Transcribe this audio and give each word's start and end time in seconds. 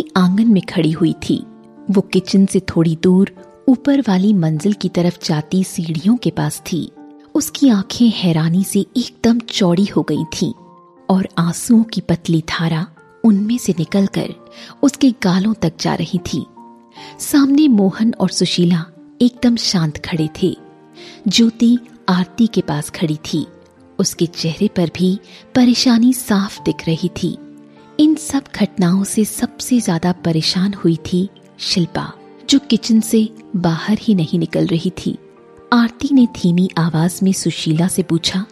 आरती 0.00 0.12
आँगन 0.16 0.48
में 0.48 0.62
खड़ी 0.62 0.90
हुई 0.90 1.12
थी। 1.12 1.44
वो 1.90 2.00
किचन 2.00 2.46
से 2.46 2.60
थोड़ी 2.60 2.98
दूर, 3.02 3.32
ऊपर 3.68 4.00
वाली 4.00 4.32
मंजिल 4.34 4.72
की 4.72 4.88
तरफ़ 4.88 5.18
जाती 5.24 5.64
सीढ़ियों 5.64 6.16
के 6.16 6.30
पास 6.30 6.62
थी। 6.72 6.92
उसकी 7.34 7.68
आँखें 7.68 8.10
हैरानी 8.10 8.64
से 8.64 8.80
एकदम 8.80 9.38
चौड़ी 9.38 9.84
हो 9.84 10.02
गई 10.02 10.24
थीं 10.24 10.52
और 11.10 11.28
आंसुओं 11.38 11.82
की 11.82 12.00
पतली 12.00 12.40
धारा 12.40 12.86
उनमें 13.24 13.58
से 13.58 13.74
निकलकर 13.78 14.28
उसके 14.82 15.10
गालों 15.10 15.54
तक 15.54 15.72
जा 15.80 15.94
रही 15.94 16.18
थी। 16.18 16.46
सामने 17.18 17.68
मोहन 17.68 18.14
और 18.20 18.28
सुशीला 18.28 18.84
एकदम 19.22 19.56
शांत 19.56 19.98
खड़े 19.98 20.28
थे। 20.42 20.56
ज्योति 21.28 21.78
आरती 22.08 22.46
के 22.46 22.60
पास 22.60 22.90
खड़ी 22.90 23.16
थी। 23.16 23.46
उसके 23.98 24.26
चेहरे 24.26 24.68
पर 24.68 24.90
भी 24.96 25.18
परेशानी 25.54 26.12
साफ़ 26.12 26.62
दिख 26.62 26.86
रही 26.86 27.08
थी। 27.08 27.38
इन 28.00 28.14
सब 28.14 28.44
घटनाओं 28.54 29.02
से 29.04 29.24
सबसे 29.24 29.78
ज़्यादा 29.80 30.10
परेशान 30.24 30.74
हुई 30.74 30.96
थी 31.06 31.28
शिल्पा, 31.60 32.12
जो 32.50 32.58
किचन 32.58 33.00
से 33.00 33.28
बाहर 33.56 33.98
ही 34.00 34.14
नहीं 34.14 34.38
निकल 34.38 34.66
रही 34.66 34.90
थी। 34.98 35.16
आरती 35.72 36.08
ने 36.12 36.26
धीमी 36.36 36.68
आवाज़ 36.78 37.18
में 37.24 37.32
सुशीला 37.32 37.88
से 37.88 38.02
पूछा, 38.02 38.44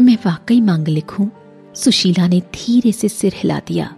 मैं 0.00 0.16
वाकई 0.26 0.60
मांगलिक 0.60 1.10
हूँ? 1.10 1.30
सुशीला 1.74 2.26
ने 2.28 2.40
धीरे 2.54 2.92
से 2.92 3.08
सिर 3.08 3.32
हिला 3.36 3.58
दिया। 3.58 3.94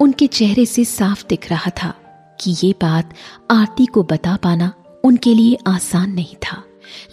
उनके 0.00 0.26
चेहरे 0.26 0.66
से 0.66 0.84
साफ़ 0.84 1.24
दिख 1.28 1.50
रहा 1.50 1.70
था 1.82 1.92
कि 2.40 2.54
ये 2.64 2.72
बात 2.72 3.14
आरती 3.50 3.86
को 3.86 4.02
बता 4.02 4.36
पाना 4.36 4.72
उनके 5.04 5.34
लिए 5.34 5.56
आसान 5.66 6.10
नहीं 6.10 6.36
था। 6.42 6.62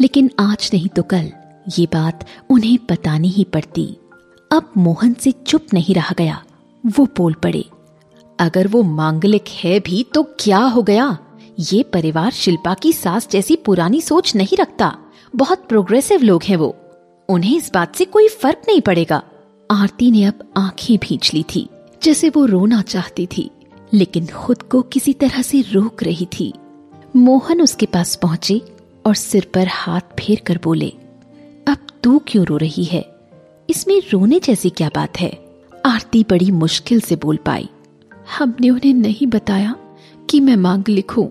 लेकिन 0.02 0.30
आज 0.40 0.70
नहीं 0.74 0.90
तो 0.90 1.04
कल, 1.04 1.32
ये 1.78 1.86
बात 1.94 2.26
उन्हें 2.50 2.78
बतानी 2.90 3.30
ही 3.30 3.44
पड़ती। 3.44 3.88
अब 4.52 4.72
मोहन 4.78 5.14
से 5.14 5.32
चुप 5.32 5.74
नहीं 5.74 5.96
रहा 5.96 6.16
गया। 6.18 6.42
वो 6.86 7.06
बोल 7.18 7.34
पड़े। 7.34 7.66
अगर 8.40 8.68
वो 8.68 8.84
मांगलिक 8.84 9.46
है 9.48 9.80
भी 9.80 10.06
तो 10.14 10.24
क्या 10.40 10.58
हो 10.58 10.84
गया? 10.84 11.18
ये 11.60 11.84
परिवार 11.84 12.32
शिल्पा 12.32 12.74
की 12.74 12.94
सास 12.94 13.30
जैसी 13.32 13.56
पुरानी 13.56 14.02
सोच 14.02 14.36
नहीं 14.36 14.58
रखता। 14.58 14.98
बहुत 15.36 15.66
प्रोग्रेसिव 15.70 16.22
लोग 16.22 16.44
हैं 16.44 16.58
वो। 16.58 16.76
उन्हें 17.30 17.58
इस 17.58 17.72
बात 17.74 17.96
से 17.96 18.06
कोई 18.06 18.28
फ़र्क 18.28 18.62
नहीं 18.68 18.82
पड़ेगा। 18.82 19.24
आरती 19.72 20.12
ने 20.12 20.24
अब 20.26 20.54
आँखें 20.58 20.98
भींच 20.98 21.34
ली 21.34 21.44
थी, 21.56 21.70
जैसे 22.04 22.30
वो 22.30 22.46
रोना 22.46 22.82
चाहती 22.82 23.28
थी, 23.28 23.50
लेकिन 23.94 24.28
खुद 24.28 24.62
को 24.62 24.82
किसी 24.82 25.14
तरह 25.14 25.42
से 25.42 25.62
रोक 25.62 26.04
रही 26.04 26.28
थी। 26.40 26.54
मोहन 27.16 27.62
उसके 27.62 27.86
पास 27.86 28.16
पहुँचे 28.16 28.62
और 29.06 29.16
सिर 29.16 29.48
पर 29.54 29.68
हाथ 29.68 30.02
फेर 30.20 30.42
कर 30.46 30.60
बोले, 30.64 30.90
अब 31.68 31.78
तू 32.04 32.22
क्यों 32.28 32.46
रो 32.46 32.58
रही 32.58 32.84
है? 32.84 33.06
इसमें 33.70 34.02
रोने 34.12 34.40
जैसी 34.40 34.70
क्या 34.70 34.90
बात 34.96 35.20
है? 35.20 35.45
आरती 35.86 36.26
बड़ी 36.30 36.52
मुश्किल 36.52 37.00
से 37.02 37.16
बोल 37.16 37.38
पाई। 37.38 37.70
हमने 38.38 38.70
उन्हें 38.70 38.94
नहीं 38.94 39.28
बताया 39.28 39.76
कि 40.30 40.40
मैं 40.40 40.56
मांग 40.56 40.84
लिखूं। 40.90 41.28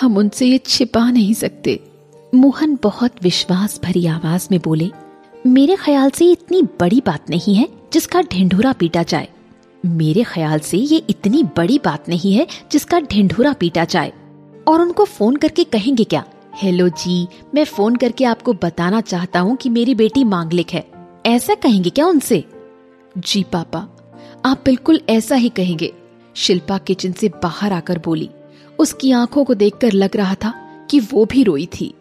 हम 0.00 0.16
उनसे 0.16 0.46
ये 0.46 0.58
छिपा 0.58 1.10
नहीं 1.10 1.34
सकते। 1.34 1.80
मोहन 2.34 2.78
बहुत 2.82 3.12
विश्वास 3.22 3.80
भरी 3.84 4.06
आवाज़ 4.06 4.48
में 4.50 4.60
बोले, 4.64 4.90
मेरे 5.46 5.76
ख्याल 5.76 6.10
से 6.10 6.30
इतनी 6.32 6.62
बड़ी 6.62 7.02
बात 7.06 7.30
नहीं 7.30 7.54
है 7.54 7.68
जिसका 7.92 8.20
ढिंढोरा 8.22 8.72
पीटा 8.72 9.02
जाए। 9.02 9.28
मेरे 9.86 10.24
ख्याल 10.24 10.58
से 10.58 10.78
ये 10.78 10.98
इतनी 11.10 11.42
बड़ी 11.42 11.80
बात 11.84 12.08
नहीं 12.08 12.34
है 12.34 12.46
जिसका 12.72 13.00
ढिंढोरा 13.00 13.52
पीटा 13.52 13.84
जाए। 13.84 14.12
और 14.68 14.80
उनको 14.80 15.04
फ़ोन 15.04 15.36
करके 15.36 15.64
कहेंगे 15.64 16.04
क्या? 16.04 16.24
हेलो 16.54 16.88
जी, 16.88 17.26
मैं 17.54 17.64
फ़ोन 17.64 17.96
करके 17.96 18.24
आपको 18.24 18.52
बताना 18.52 19.00
चाहता 19.00 19.40
हूँ 19.40 19.56
कि 19.56 19.68
मेरी 19.68 19.94
बेटी 19.94 20.24
मांगलिक 20.24 20.70
है। 20.70 20.86
ऐसा 21.26 21.54
कहेंगे 21.54 21.90
क्या 21.90 22.06
उनसे? 22.06 22.44
जी 23.16 23.42
पापा, 23.52 23.88
आप 24.44 24.62
बिल्कुल 24.64 25.00
ऐसा 25.08 25.34
ही 25.34 25.48
कहेंगे। 25.48 25.92
शिल्पा 26.34 26.78
किचन 26.78 27.12
से 27.12 27.28
बाहर 27.28 27.72
आकर 27.72 27.98
बोली। 27.98 28.30
उसकी 28.78 29.12
आँखों 29.12 29.44
को 29.44 29.54
देखकर 29.54 29.92
लग 29.92 30.16
रहा 30.16 30.34
था 30.34 30.54
कि 30.90 31.00
वो 31.00 31.24
भी 31.24 31.42
रोई 31.42 31.66
थी। 31.66 31.94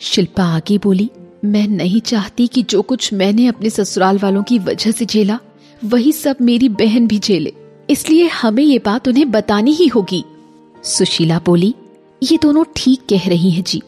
शिल्पा 0.00 0.44
आगे 0.44 0.78
बोली, 0.78 1.10
मैं 1.44 1.68
नहीं 1.68 2.00
चाहती 2.00 2.46
कि 2.46 2.62
जो 2.62 2.82
कुछ 2.82 3.12
मैंने 3.12 3.46
अपने 3.46 3.70
ससुराल 3.70 4.18
वालों 4.18 4.42
की 4.42 4.58
वजह 4.58 4.90
से 4.90 5.06
झेला, 5.06 5.38
वही 5.84 6.12
सब 6.12 6.36
मेरी 6.40 6.68
बहन 6.68 7.06
भी 7.06 7.18
झेले। 7.18 7.52
इसलिए 7.90 8.28
हमें 8.28 8.64
ये 8.64 8.78
बात 8.78 9.08
उन्हें 9.08 9.30
बतानी 9.30 9.72
ही 9.72 9.86
होगी। 9.86 10.24
सुशीला 10.84 11.40
बोली, 11.46 11.74
ये 12.22 12.38
दोनों 12.42 12.64
ठीक 12.76 13.00
कह 13.00 13.28
रही 13.28 13.50
हैं 13.50 13.64
जी। 13.64 13.82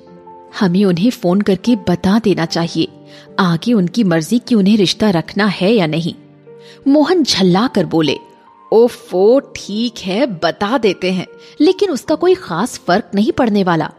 हमें 0.60 0.84
उन्हें 0.84 1.10
फ़ोन 1.10 1.40
करके 1.40 1.76
बता 1.76 2.20
देना 2.24 2.44
चाहिए। 2.44 2.88
आगे 3.38 3.72
उनकी 3.72 4.04
मर्ज़ी 4.04 4.38
कि 4.38 4.54
उन्हें 4.54 4.76
रिश्ता 4.76 5.10
रखना 5.10 5.46
है 5.46 5.72
या 5.74 5.86
नहीं। 5.86 6.14
मोहन 6.90 7.22
झल्ला 7.22 7.66
कर 7.66 7.86
बोले, 7.86 8.16
ओफो, 8.72 9.40
ठीक 9.56 9.98
है, 9.98 10.26
बता 10.26 10.78
देते 10.78 11.12
हैं, 11.12 11.26
लेकिन 11.60 11.90
उसका 11.90 12.14
कोई 12.14 12.34
खास 12.34 12.78
फ़र्क 12.78 13.10
नहीं 13.14 13.32
पड़ने 13.32 13.64
वाला। 13.64 13.90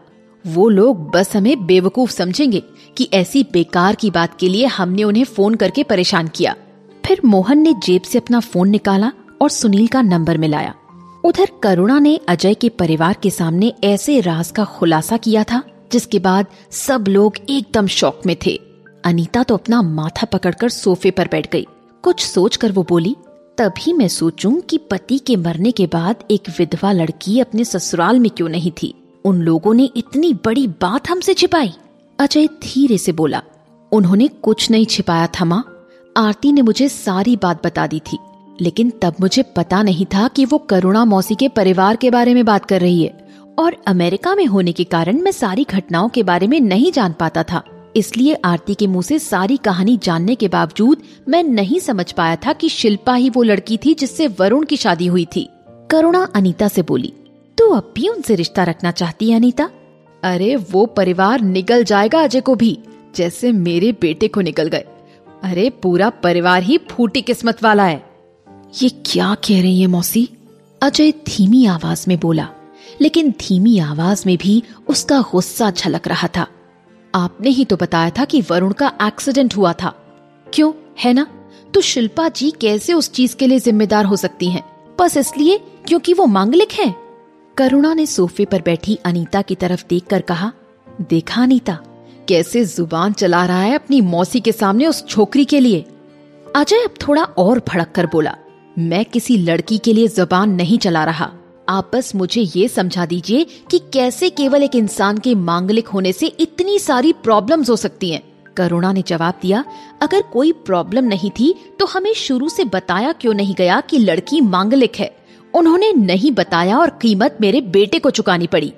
वो 0.46 0.68
लोग 0.68 1.10
बस 1.10 1.36
हमें 1.36 1.66
बेवकूफ़ 1.66 2.10
समझेंगे 2.10 2.62
कि 2.96 3.08
ऐसी 3.14 3.42
बेकार 3.52 3.94
की 3.94 4.10
बात 4.10 4.38
के 4.40 4.48
लिए 4.48 4.66
हमने 4.66 5.04
उन्हें 5.04 5.24
फ़ोन 5.24 5.54
करके 5.54 5.82
परेशान 5.82 6.28
किया। 6.28 6.54
फिर 7.06 7.20
मोहन 7.24 7.58
ने 7.58 7.74
जेब 7.84 8.02
से 8.02 8.18
अपना 8.18 8.40
फ़ोन 8.40 8.68
निकाला 8.68 9.12
और 9.42 9.50
सुनील 9.50 9.86
का 9.86 10.02
नंबर 10.02 10.38
मिलाया। 10.38 10.74
उधर 11.24 11.48
करुणा 11.62 11.98
ने 11.98 12.20
अजय 12.28 12.54
के 12.54 12.68
परिवार 12.68 13.16
के 13.22 13.30
सामने 13.30 13.72
ऐसे 13.84 14.20
राज 14.20 14.50
का 14.50 14.64
खुलासा 14.64 15.16
किया 15.16 15.44
था, 15.44 15.62
जिसके 15.92 16.18
बाद 16.18 16.46
सब 16.70 17.04
लोग 17.08 17.36
एकदम 17.50 17.86
शौक 17.86 18.20
में 18.26 18.36
थे। 18.46 18.60
अनीता 19.04 19.42
तो 19.42 19.56
अपना 19.56 19.82
माथा 19.82 20.26
पकड़कर 20.26 20.68
सोफे 20.68 21.10
पर 21.10 21.28
बैठ 21.30 21.52
गई। 21.52 21.66
कुछ 22.04 22.24
सोचकर 22.26 22.72
वो 22.72 22.82
बोली, 22.82 23.14
तभी 23.58 23.92
मैं 23.92 24.06
सोचूं 24.08 24.52
कि 24.60 24.78
पति 24.90 25.18
के 25.18 25.36
मरने 25.36 25.70
के 25.70 25.86
बाद 25.86 26.24
एक 26.30 26.48
विधवा 26.58 26.92
लड़की 26.92 27.38
अपने 27.40 27.64
ससुराल 27.64 28.18
में 28.20 28.30
क्यों 28.30 28.48
नहीं 28.48 28.70
थी। 28.72 28.94
उन 29.24 29.40
लोगों 29.42 29.74
ने 29.74 29.84
इतनी 29.96 30.32
बड़ी 30.44 30.66
बात 30.80 31.08
हमसे 31.10 31.34
छिपाई। 31.34 31.72
अजय 32.18 32.46
धीरे 32.62 32.98
से 32.98 33.12
बोला, 33.12 33.42
उन्होंने 33.92 34.28
कुछ 34.42 34.70
नहीं 34.70 34.86
छिपाया 34.86 35.26
था 35.40 35.44
माँ। 35.44 35.64
आरती 36.16 36.52
ने 36.52 36.62
मुझे 36.62 36.88
सारी 36.88 37.36
बात 37.36 37.64
बता 37.66 37.86
दी 37.86 38.00
थी, 38.02 38.18
लेकिन 38.60 38.90
तब 39.02 39.14
मुझे 39.20 39.42
पता 39.56 39.82
नहीं 39.82 40.06
था 40.06 40.26
कि 40.28 40.44
वो 40.44 40.58
करुणा 40.58 41.04
मौसी 41.04 41.34
के 41.34 41.48
परिवार 41.48 41.96
के 41.96 42.10
बारे 42.10 42.34
में 42.34 42.44
बात 42.44 42.64
कर 42.64 42.80
रही 42.80 43.02
है, 43.02 43.28
और 43.58 43.76
अमेरिका 43.86 44.34
में 44.34 44.46
होने 44.46 44.72
के 44.72 44.84
कारण 44.84 45.20
मैं 45.20 45.32
सारी 45.32 45.66
घटनाओं 45.70 46.08
के 46.08 46.22
बारे 46.22 46.46
में 46.46 46.60
नहीं 46.60 46.92
जान 46.92 47.14
पाता 47.20 47.42
था। 47.42 47.62
इसलिए 47.96 48.34
आरती 48.44 48.74
के 48.74 48.86
मुँह 48.86 49.02
से 49.02 49.18
सारी 49.18 49.56
कहानी 49.56 49.96
जानने 50.02 50.34
के 50.34 50.48
बावजूद 50.48 51.02
मैं 51.28 51.42
नहीं 51.42 51.80
समझ 51.80 52.12
पाया 52.12 52.36
था 52.36 52.52
कि 52.52 52.68
शिल्पा 52.68 53.14
ही 53.14 53.30
वो 53.30 53.42
लड़की 53.42 53.76
थी 53.76 53.94
जिससे 53.94 54.26
वरुण 54.26 54.64
की 54.64 54.76
शादी 54.76 55.06
हुई 55.06 55.28
थी। 55.36 55.48
करुणा 55.90 56.28
अनीता 56.34 56.68
से 56.68 56.82
बोली, 56.82 57.12
तू 57.58 57.68
अब 57.68 57.92
भी 57.96 58.08
उनसे 58.08 58.34
रिश्ता 58.34 58.64
रखना 58.64 58.90
चाहती 58.90 59.30
है 59.30 59.36
अनीता? 59.36 59.70
अरे, 60.22 60.56
वो 60.56 60.86
परिवार 60.86 61.40
निकल 61.40 61.84
जाएगा 61.84 62.22
अजय 62.22 62.40
को 62.40 62.54
भी, 62.54 62.78
जैसे 63.16 63.52
मेरे 63.52 63.92
बेटे 63.92 64.28
को 64.28 64.40
निकल 64.40 64.68
गए। 64.68 64.84
अरे, 65.42 65.70
पूरा 65.70 66.10
परिवार 66.10 66.62
ही 66.62 66.78
फूटी 66.78 67.22
किस्मत 67.22 67.64
वाला 67.64 67.84
है। 67.84 68.10
ये 68.82 68.88
क्या 68.88 69.34
कह 69.34 69.62
रही 69.62 69.80
है 69.80 69.86
मौसी? 69.86 70.28
अजय 70.82 71.10
धीमी 71.10 71.66
आवाज़ 71.66 72.04
में 72.08 72.20
बोला, 72.20 72.48
लेकिन 73.00 73.30
धीमी 73.30 73.78
आवाज़ 73.78 74.22
में 74.26 74.36
भी 74.36 74.62
उसका 74.88 75.20
गुस्सा 75.20 75.70
झलक 75.70 76.08
रहा 76.08 76.28
था। 76.36 76.46
आपने 77.14 77.50
ही 77.50 77.64
तो 77.64 77.76
बताया 77.76 78.10
था 78.10 78.24
कि 78.24 78.40
वरुण 78.40 78.72
का 78.72 78.92
एक्सीडेंट 79.02 79.56
हुआ 79.56 79.72
था। 79.72 79.94
क्यों? 80.54 80.72
है 80.98 81.12
ना? 81.12 81.26
तो 81.74 81.80
शिल्पा 81.80 82.28
जी 82.28 82.50
कैसे 82.50 82.92
उस 82.92 83.12
चीज़ 83.12 83.36
के 83.36 83.46
लिए 83.46 83.58
जिम्मेदार 83.58 84.04
हो 84.04 84.16
सकती 84.16 84.50
हैं? 84.50 84.94
बस 85.00 85.16
इसलिए 85.16 85.58
क्योंकि 85.86 86.14
वो 86.14 86.26
मांगलिक 86.26 86.72
हैं। 86.72 86.94
करुणा 87.56 87.94
ने 87.94 88.06
सोफे 88.06 88.44
पर 88.44 88.62
बैठी 88.62 88.98
अनीता 89.04 89.42
की 89.42 89.54
तरफ़ 89.54 89.84
देखकर 89.90 90.20
कहा, 90.20 90.52
देखा 91.00 91.42
अनीता, 91.42 91.78
कैसे 92.28 92.64
ज़ुबान 92.64 93.12
चला 93.12 93.46
रहा 93.46 93.60
है 93.60 93.74
अपनी 93.74 94.00
मौसी 94.00 94.40
के 94.40 94.52
सामने 94.52 94.86
उस 94.86 95.06
छोकरी 95.06 95.44
के 95.44 95.60
लिए? 95.60 95.84
अजय 96.56 96.76
अब 96.76 96.94
थोड़ा 97.08 97.22
और 97.22 97.62
भड़क 97.68 97.92
कर 97.94 98.06
बोला, 98.06 98.36
मैं 98.78 99.04
किसी 99.04 99.36
लड़की 99.36 99.78
के 99.78 99.92
लिए 99.92 100.08
ज़ुबान 100.08 100.50
नहीं 100.50 100.78
चला 100.78 101.04
रहा। 101.04 101.32
आप 101.68 101.90
बस 101.94 102.14
मुझे 102.14 102.40
ये 102.56 102.68
समझा 102.68 103.06
दीजिए 103.06 103.46
कि 103.70 103.78
कैसे 103.92 104.30
केवल 104.30 104.62
एक 104.62 104.74
इंसान 104.74 105.18
के 105.18 105.34
मांगलिक 105.34 105.88
होने 105.88 106.12
से 106.12 106.26
इतनी 106.26 106.78
सारी 106.78 107.12
प्रॉब्लम्स 107.12 107.70
हो 107.70 107.76
सकती 107.76 108.10
हैं। 108.10 108.22
करुणा 108.56 108.92
ने 108.92 109.02
जवाब 109.06 109.34
दिया, 109.42 109.64
अगर 110.02 110.22
कोई 110.22 110.52
प्रॉब्लम 110.52 111.04
नहीं 111.04 111.30
थी 111.30 111.54
तो 111.80 111.86
हमें 111.86 112.14
शुरू 112.14 112.48
से 112.48 112.64
बताया 112.64 113.12
क्यों 113.12 113.34
नहीं 113.34 113.54
गया 113.54 113.80
कि 113.80 113.98
लड़की 113.98 114.40
मांगलिक 114.40 114.96
है? 114.96 115.16
उन्होंने 115.54 115.92
नहीं 115.92 116.32
बताया 116.32 116.78
और 116.78 116.90
कीमत 116.90 117.38
मेरे 117.40 117.60
बेटे 117.60 117.98
को 117.98 118.10
चुकानी 118.10 118.46
पड़ी। 118.46 118.72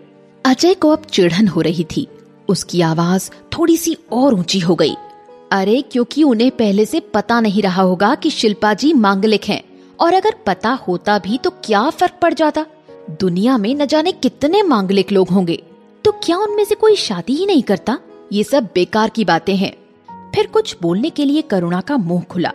अजय 0.45 0.75
को 0.75 0.91
अब 0.91 1.03
चिढ़न 1.05 1.49
हो 1.49 1.61
रही 1.61 1.87
थी। 1.97 2.07
उसकी 2.49 2.81
आवाज़ 2.81 3.31
थोड़ी 3.53 3.77
सी 3.77 3.97
और 4.13 4.35
ऊँची 4.35 4.59
हो 4.59 4.75
गई। 4.75 4.95
अरे, 5.53 5.83
क्योंकि 5.83 6.23
उन्हें 6.23 6.51
पहले 6.51 6.87
से 6.87 7.01
पता 7.01 7.41
नहीं 7.41 7.63
रहा 7.63 7.83
होगा 7.83 8.15
कि 8.15 8.31
शिल्पा 8.31 8.75
जी 8.75 8.93
मांगलिक 8.93 9.45
हैं, 9.45 9.63
और 10.01 10.15
अगर 10.15 10.35
पता 10.47 10.71
होता 10.89 11.19
भी 11.19 11.39
तो 11.39 11.51
क्या 11.51 11.91
फ़र्क 11.91 12.15
पड़ 12.23 12.35
जाता? 12.35 12.67
दुनिया 13.11 13.59
में 13.59 13.75
न 13.75 13.87
जाने 13.87 14.13
कितने 14.13 14.63
मांगलिक 14.63 15.13
लोग 15.13 15.29
होंगे। 15.29 15.63
तो 16.05 16.13
क्या 16.13 16.37
उनमें 16.37 16.65
से 16.65 16.75
कोई 16.75 16.97
शादी 16.97 17.35
ही 17.35 17.47
नहीं 17.47 17.63
करता? 17.63 17.99
ये 18.33 18.45
सब 18.45 18.69
बेकार 18.75 19.11
की 19.11 19.25
बातें 19.25 19.57
हैं। 19.57 19.77
फिर 20.35 20.47
कुछ 20.47 20.77
बोलने 20.83 21.11
के 21.11 21.25
लिए 21.25 21.43
करुणा 21.43 21.81
का 21.81 21.97
मुँह 21.97 22.23
खुला। 22.23 22.53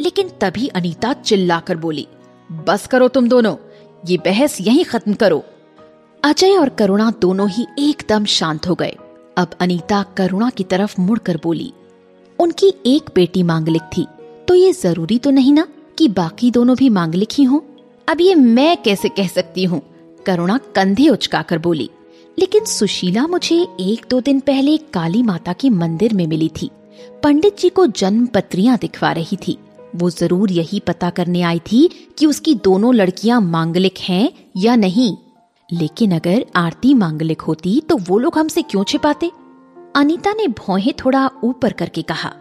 लेकिन 0.00 0.28
तभी 0.40 0.68
अनीता 0.68 1.12
चिल्लाकर 1.12 1.76
बोली, 1.76 2.06
बस 2.52 2.86
करो 2.86 3.08
तुम 3.08 3.28
दोनों। 3.28 3.56
ये 4.08 4.16
बहस 4.16 4.60
यहीं 4.60 4.84
खत्म 4.84 5.14
करो। 5.14 5.44
अजय 6.24 6.56
और 6.56 6.68
करुणा 6.68 7.12
दोनों 7.20 7.48
ही 7.48 7.66
एकदम 7.78 8.24
शांत 8.24 8.68
हो 8.68 8.74
गए। 8.74 8.96
अब 9.36 9.50
अनीता 9.60 10.02
करुणा 10.16 10.50
की 10.50 10.64
तरफ़ 10.64 11.00
मुड़कर 11.00 11.40
बोली, 11.42 11.72
उनकी 12.38 12.74
एक 12.86 13.10
बेटी 13.14 13.42
मांगलिक 13.42 13.82
थी। 13.96 14.06
तो 14.48 14.54
ये 14.54 14.72
ज़रूरी 14.72 15.18
तो 15.18 15.30
नहीं 15.30 15.52
ना 15.52 15.66
कि 15.98 16.08
बाकी 16.08 16.50
दोनों 16.50 16.76
भी 16.76 16.88
मांगलिक 16.88 17.28
ही 17.32 17.44
हों? 17.44 17.60
अब 18.08 18.20
ये 18.20 18.34
मैं 18.34 18.76
कैसे 18.82 19.08
कह 19.08 19.26
सकती 19.26 19.64
हूँ? 19.64 19.80
करुणा 20.26 20.58
कंधे 20.76 21.08
उचकाकर 21.08 21.58
बोली, 21.58 21.88
लेकिन 22.38 22.64
सुशीला 22.64 23.26
मुझे 23.26 23.56
एक 23.80 24.04
दो 24.10 24.20
दिन 24.20 24.40
पहले 24.40 24.76
काली 24.94 25.22
माता 25.22 25.52
के 25.52 25.70
मंदिर 25.70 26.14
में 26.14 26.26
मिली 26.26 26.50
थी। 26.62 26.70
पंडित 27.22 27.58
जी 27.58 27.68
को 27.68 27.86
जन्म 27.86 28.26
पत्रियाँ 28.26 28.76
दिखवा 28.80 29.12
रही 29.12 29.36
थी। 29.36 29.56
वो 29.96 30.10
ज़रूर 30.10 30.52
यही 30.52 30.80
पता 30.80 31.10
करने 31.10 31.42
आई 31.42 31.58
थी 31.72 31.88
कि 32.18 32.26
उसकी 32.26 32.54
दोनों 32.54 32.94
लड़कियाँ 32.94 33.40
मांगलिक 33.40 33.98
हैं 34.00 34.30
या 34.56 34.76
नहीं। 34.76 35.16
लेकिन 35.68 36.14
अगर 36.14 36.44
आरती 36.56 36.94
मांगलिक 36.94 37.40
होती 37.40 37.80
तो 37.80 37.96
वो 37.98 38.18
लोग 38.18 38.38
हमसे 38.38 38.62
क्यों 38.62 38.84
छिपाते? 38.84 39.30
अनीता 39.96 40.32
ने 40.32 40.48
भौहे 40.58 40.92
थोड़ा 41.04 41.28
ऊपर 41.44 41.72
करके 41.72 42.02
कहा, 42.02 42.32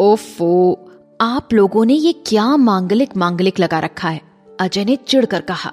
ओफो, 0.00 0.78
आप 1.20 1.52
लोगों 1.52 1.84
ने 1.84 1.94
ये 1.94 2.12
क्या 2.26 2.56
मांगलिक 2.58 3.16
मांगलिक 3.16 3.60
लगा 3.60 3.78
रखा 3.80 4.08
है? 4.08 4.33
अजय 4.60 4.84
ने 4.84 4.96
चिढ़कर 4.96 5.40
कहा, 5.40 5.72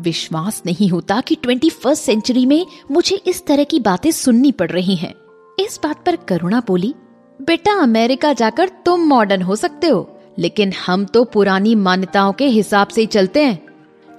विश्वास 0.00 0.62
नहीं 0.66 0.88
होता 0.88 1.20
कि 1.20 1.34
ट्वेंटी 1.34 1.70
फ़र्स्ट 1.70 2.02
सेंचुरी 2.02 2.46
में 2.46 2.66
मुझे 2.90 3.16
इस 3.16 3.46
तरह 3.46 3.64
की 3.64 3.80
बातें 3.80 4.10
सुननी 4.10 4.52
पड़ 4.52 4.70
रही 4.70 4.96
हैं। 4.96 5.14
इस 5.60 5.80
बात 5.84 6.04
पर 6.06 6.16
करुणा 6.16 6.62
बोली, 6.66 6.94
बेटा, 7.42 7.72
अमेरिका 7.72 8.32
जाकर 8.32 8.68
तुम 8.68 9.00
मॉडर्न 9.00 9.42
हो 9.42 9.56
सकते 9.56 9.86
हो, 9.86 10.20
लेकिन 10.38 10.72
हम 10.86 11.04
तो 11.04 11.24
पुरानी 11.24 11.74
मान्यताओं 11.74 12.32
के 12.32 12.46
हिसाब 12.46 12.88
से 12.88 13.00
ही 13.00 13.06
चलते 13.06 13.44
हैं। 13.44 13.66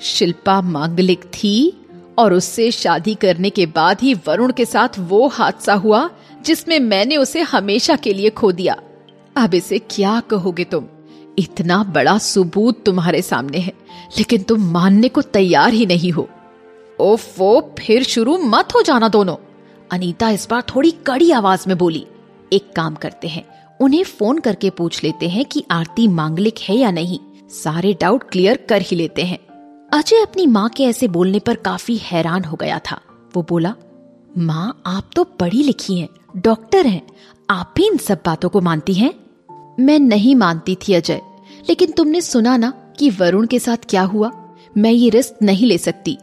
शिल्पा 0.01 0.61
मांगलिक 0.61 1.25
थी 1.25 1.85
और 2.17 2.33
उससे 2.33 2.71
शादी 2.71 3.15
करने 3.15 3.49
के 3.49 3.65
बाद 3.65 4.01
ही 4.01 4.13
वरुण 4.13 4.51
के 4.51 4.65
साथ 4.65 4.99
वो 4.99 5.27
हादसा 5.27 5.73
हुआ 5.73 6.09
जिसमें 6.41 6.79
मैंने 6.79 7.17
उसे 7.17 7.41
हमेशा 7.41 7.95
के 7.95 8.13
लिए 8.13 8.29
खो 8.29 8.51
दिया। 8.51 8.81
अब 9.35 9.55
इसे 9.55 9.79
क्या 9.79 10.19
कहोगे 10.19 10.63
तुम? 10.63 10.85
इतना 11.37 11.83
बड़ा 11.83 12.17
सबूत 12.17 12.83
तुम्हारे 12.85 13.21
सामने 13.21 13.57
है 13.57 13.73
लेकिन 14.17 14.43
तुम 14.43 14.61
मानने 14.71 15.09
को 15.09 15.21
तैयार 15.21 15.73
ही 15.73 15.85
नहीं 15.85 16.11
हो। 16.11 16.29
ओफो 16.99 17.75
फिर 17.79 18.03
शुरू 18.03 18.37
मत 18.37 18.69
हो 18.75 18.81
जाना 18.81 19.07
दोनों। 19.07 19.35
अनीता 19.91 20.29
इस 20.29 20.47
बार 20.49 20.63
थोड़ी 20.75 20.91
कड़ी 20.91 21.31
आवाज़ 21.31 21.65
में 21.67 21.77
बोली 21.77 22.05
एक 22.53 22.71
काम 22.75 22.95
करते 22.95 23.27
हैं 23.27 23.45
उन्हें 23.81 24.03
फ़ोन 24.03 24.39
करके 24.39 24.69
पूछ 24.69 25.03
लेते 25.03 25.29
हैं 25.29 25.45
कि 25.45 25.63
आरती 25.71 26.07
मांगलिक 26.07 26.59
है 26.59 26.75
या 26.75 26.91
नहीं। 26.91 27.19
सारे 27.49 27.97
डाउट 28.01 28.23
क्लियर 28.29 28.65
कर 28.69 28.81
ही 28.81 28.95
लेते 28.95 29.21
हैं। 29.21 29.39
अजय 29.93 30.21
अपनी 30.21 30.45
माँ 30.45 30.69
के 30.69 30.83
ऐसे 30.83 31.07
बोलने 31.07 31.39
पर 31.39 31.55
काफ़ी 31.55 31.97
हैरान 31.97 32.43
हो 32.43 32.57
गया 32.57 32.79
था। 32.91 32.99
वो 33.35 33.45
बोला 33.49 33.75
माँ 34.37 34.81
आप 34.85 35.09
तो 35.15 35.23
पढ़ी 35.23 35.63
लिखी 35.63 35.99
हैं, 35.99 36.09
डॉक्टर 36.37 36.85
हैं, 36.85 37.07
आप 37.49 37.73
भी 37.77 37.87
इन 37.87 37.97
सब 37.97 38.21
बातों 38.25 38.49
को 38.49 38.61
मानती 38.61 38.93
हैं? 38.93 39.13
मैं 39.79 39.99
नहीं 39.99 40.35
मानती 40.35 40.75
थी 40.75 40.93
अजय। 40.93 41.21
लेकिन 41.69 41.91
तुमने 41.91 42.21
सुना 42.21 42.57
ना 42.57 42.73
कि 42.99 43.09
वरुण 43.09 43.47
के 43.47 43.59
साथ 43.59 43.77
क्या 43.89 44.01
हुआ? 44.01 44.31
मैं 44.77 44.91
ये 44.91 45.09
रिस्क 45.09 45.35
नहीं 45.43 45.67
ले 45.67 45.77
सकती। 45.77 46.17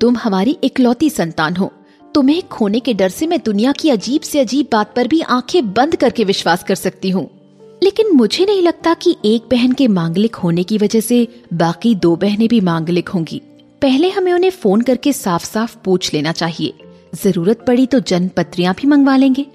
तुम 0.00 0.16
हमारी 0.16 0.58
इकलौती 0.64 1.10
संतान 1.10 1.56
हो। 1.56 1.72
तुम्हें 2.14 2.42
खोने 2.42 2.80
के 2.80 2.94
डर 2.94 3.08
से 3.08 3.26
मैं 3.26 3.40
दुनिया 3.44 3.72
की 3.72 3.90
अजीब 3.90 4.20
से 4.20 4.40
अजीब 4.40 4.66
बात 4.72 4.96
पर 4.96 5.08
भी 5.08 5.20
आँखें 5.20 5.72
बंद 5.72 5.96
करके 5.96 6.24
विश्वास 6.24 6.64
कर 6.64 6.74
सकती 6.74 7.10
हूँ। 7.10 7.30
लेकिन 7.82 8.10
मुझे 8.12 8.44
नहीं 8.44 8.62
लगता 8.62 8.94
कि 8.94 9.16
एक 9.24 9.42
बहन 9.50 9.72
के 9.72 9.88
मांगलिक 9.88 10.34
होने 10.34 10.62
की 10.62 10.78
वजह 10.78 11.00
से 11.00 11.28
बाकी 11.54 11.94
दो 11.94 12.16
बहनें 12.16 12.48
भी 12.48 12.60
मांगलिक 12.60 13.08
होंगी। 13.08 13.42
पहले 13.82 14.10
हमें 14.10 14.32
उन्हें 14.32 14.50
फ़ोन 14.50 14.80
करके 14.80 15.12
साफ़ 15.12 15.44
साफ़ 15.44 15.76
पूछ 15.84 16.14
लेना 16.14 16.32
चाहिए। 16.32 16.74
ज़रूरत 17.14 17.64
पड़ी 17.66 17.86
तो 17.86 18.00
जन्म 18.00 18.28
पत्रियाँ 18.28 18.74
भी 18.74 18.86
मंगवा 18.88 19.16
लेंगे। 19.16 19.46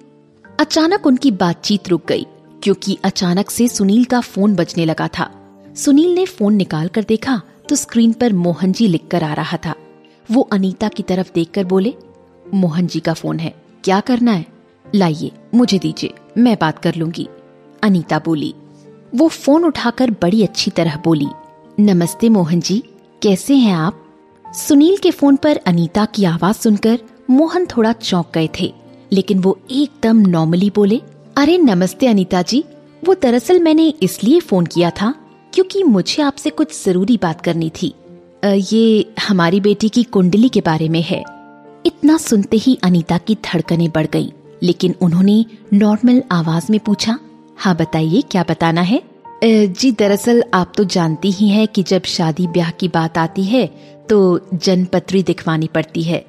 अचानक 0.60 1.08
उनकी 1.08 1.32
बातचीत 1.32 1.90
रुक 1.90 2.02
गई। 2.08 2.26
क्योंकि 2.64 2.98
अचानक 3.04 3.50
से 3.50 3.68
सुनील 3.68 4.04
का 4.06 4.20
फ़ोन 4.22 4.56
बजने 4.56 4.86
लगा 4.86 5.08
था। 5.08 5.30
सुनील 5.76 6.14
ने 6.16 6.26
फ़ोन 6.26 6.54
निकाल 6.54 6.88
कर 6.88 7.04
देखा 7.04 7.42
तो 7.70 7.76
स्क्रीन 7.76 8.14
पर 8.14 8.34
मोहन 8.34 8.72
जी 8.72 8.88
लिख 8.88 9.08
कर 9.12 9.24
आ 9.24 9.34
रहा 9.34 9.58
था। 9.58 9.74
वो 10.30 10.42
अनीता 10.54 10.88
की 10.88 11.04
तरफ़ 11.04 11.32
देखकर 11.36 11.66
बोले 11.66 11.94
मोहन 12.46 12.88
जी 12.88 13.00
का 13.00 13.14
फ़ोन 13.14 13.40
है, 13.40 13.54
क्या 13.84 14.00
करना 14.00 14.32
है? 14.32 14.46
लाइए, 14.86 15.32
मुझे 15.54 15.80
दीजिए, 15.80 16.14
मैं 16.38 16.58
बात 16.62 16.80
कर 16.80 16.96
लूँगी। 16.96 17.28
अनीता 17.84 18.20
बोली। 18.20 18.54
वो 19.16 19.28
फ़ोन 19.28 19.66
उठाकर 19.66 20.12
बड़ी 20.12 20.44
अच्छी 20.44 20.72
तरह 20.72 20.98
बोली, 20.98 21.28
नमस्ते 21.80 22.30
मोहन 22.30 22.62
जी 22.62 22.84
कैसे 23.22 23.56
हैं 23.56 23.76
आप? 23.76 24.00
सुनील 24.46 24.98
के 24.98 25.12
फ़ोन 25.12 25.36
पर 25.36 25.58
अनीता 25.58 26.06
की 26.06 26.26
आवाज़ 26.26 26.56
सुनकर 26.56 27.00
मोहन 27.30 27.66
थोड़ा 27.68 27.92
चौंक 27.94 28.32
गए 28.34 28.50
थे, 28.60 28.74
लेकिन 29.12 29.40
वो 29.40 29.58
एकदम 29.72 30.18
नॉर्मली 30.28 30.72
बोले 30.76 31.02
अरे 31.36 31.58
नमस्ते 31.58 32.08
अनीता 32.08 32.42
जी 32.42 32.64
वो 33.04 33.14
दरअसल 33.14 33.60
मैंने 33.60 33.88
इसलिए 34.04 34.40
फ़ोन 34.40 34.66
किया 34.66 34.90
था 34.92 35.14
क्योंकि 35.54 35.84
मुझे 35.84 36.22
आपसे 36.24 36.50
कुछ 36.50 36.74
ज़रूरी 36.84 37.18
बात 37.22 37.40
करनी 37.42 37.70
थी। 37.72 37.94
ये 38.46 39.14
हमारी 39.28 39.60
बेटी 39.60 39.88
की 39.90 40.04
कुंडली 40.04 40.50
के 40.50 40.62
बारे 40.62 40.90
में 40.90 41.02
है। 41.02 41.24
इतना 41.86 42.18
सुनते 42.18 42.58
ही 42.58 42.78
अनीता 42.84 43.18
की 43.18 43.36
धड़कनें 43.46 43.90
बढ़ 43.92 44.08
गईं, 44.08 44.30
लेकिन 44.64 44.96
उन्होंने 45.02 45.46
नॉर्मल 45.74 46.22
आवाज़ 46.32 46.72
में 46.72 46.80
पूछा 46.80 47.18
हाँ 47.58 47.76
बताइए 47.76 48.22
क्या 48.22 48.44
बताना 48.50 48.82
है? 48.82 49.02
जी 49.44 49.92
दरअसल 49.92 50.44
आप 50.54 50.74
तो 50.78 50.84
जानती 50.88 51.32
ही 51.32 51.48
हैं 51.50 51.68
कि 51.68 51.84
जब 51.84 52.04
शादी 52.08 52.48
ब्याह 52.48 52.70
की 52.72 52.88
बात 52.88 53.18
आती 53.18 53.44
है 53.44 53.66
तो 54.10 54.20
जनपत्री 54.54 55.24
दिखवानी 55.24 55.70
पड़ती 55.76 56.04
है। 56.04 56.26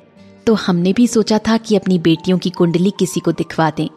तो 0.46 0.54
हमने 0.56 0.92
भी 0.92 1.06
सोचा 1.06 1.38
था 1.38 1.56
कि 1.56 1.76
अपनी 1.76 1.98
बेटियों 1.98 2.38
की 2.38 2.50
कुंडली 2.50 2.92
किसी 2.98 3.20
को 3.20 3.32
दिखवा 3.32 3.70
दें। 3.70 3.88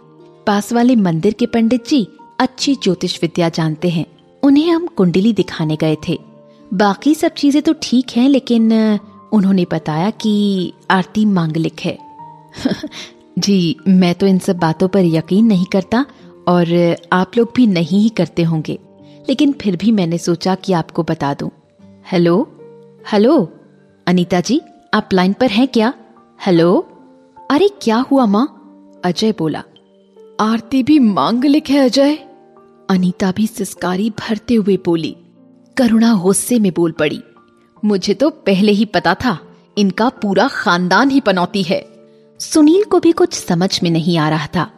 पास 0.48 0.74
वाले 0.74 0.96
मंदिर 0.96 1.34
के 1.34 1.46
पंडित 1.46 1.88
जी 1.88 2.08
अच्छी 2.40 2.76
ज्योतिष 2.76 3.20
विद्या 3.22 3.50
जानते 3.50 3.90
हैं। 3.90 4.06
उन्हें 4.44 4.72
हम 4.72 4.88
कुंडली 4.88 5.34
दिखाने 5.34 5.76
गए 5.76 5.98
थे। 6.08 6.20
बाकी 6.74 7.16
सब 7.16 7.32
चीज़ें 7.32 7.64
तो 7.64 7.74
ठीक 7.82 8.06
हैं, 8.16 8.30
लेकिन 8.30 8.74
उन्होंने 9.34 9.66
बताया 9.72 10.10
कि 10.10 10.74
आरती 10.92 11.26
मांगलिक 11.26 11.80
है। 11.80 11.98
जी, 13.40 13.78
मैं 13.88 14.16
तो 14.16 14.28
इन 14.28 14.40
सब 14.40 14.58
बातों 14.58 14.88
पर 14.88 15.06
यकीन 15.06 15.46
नहीं 15.46 15.66
करता, 15.66 16.06
और 16.48 16.96
आप 17.14 17.32
लोग 17.38 17.52
भी 17.56 17.68
नहीं 17.68 18.00
ही 18.00 18.10
करते 18.10 18.44
होंगे। 18.44 18.80
लेकिन 19.30 19.52
फिर 19.52 19.76
भी 19.76 19.92
मैंने 19.92 20.18
सोचा 20.18 20.56
कि 20.56 20.74
आपको 20.74 21.04
बता 21.04 21.34
दूँ। 21.34 21.50
हेलो? 22.12 22.60
हेलो? 23.12 23.54
अनीता 24.08 24.42
जी, 24.42 24.62
आप 24.94 25.10
लाइन 25.14 25.34
पर 25.34 25.50
हैं 25.50 25.68
क्या? 25.68 25.94
हेलो? 26.46 26.88
अरे, 27.52 27.70
क्या 27.82 27.98
हुआ 27.98 28.26
माँ? 28.26 28.54
अजय 29.04 29.34
बोला। 29.40 29.64
आरती 30.40 30.84
भी 30.84 31.00
मांगलिक 31.00 31.70
है 31.70 31.80
अजय। 31.80 32.16
अनीता 32.90 33.32
भी 33.32 33.48
सिस्कारी 33.48 34.10
भरते 34.10 34.54
हुए 34.54 34.78
बोली, 34.86 35.16
करुणा 35.78 36.14
गुस्से 36.16 36.60
में 36.60 36.72
बोल 36.76 36.92
पड़ी। 36.92 37.22
मुझे 37.86 38.14
तो 38.14 38.30
पहले 38.30 38.72
ही 38.72 38.86
पता 38.86 39.14
था, 39.16 39.38
इनका 39.78 40.10
पूरा 40.10 40.48
खानदान 40.48 41.10
ही 41.10 41.20
पनौती 41.20 41.64
है। 41.64 41.82
सुनील 42.40 42.84
को 42.84 43.00
भी 43.00 43.12
कुछ 43.12 43.34
समझ 43.34 43.80
में 43.84 43.92
नहीं 43.92 44.18
आ 44.18 44.30
रहा 44.30 44.48
था। 44.48 44.70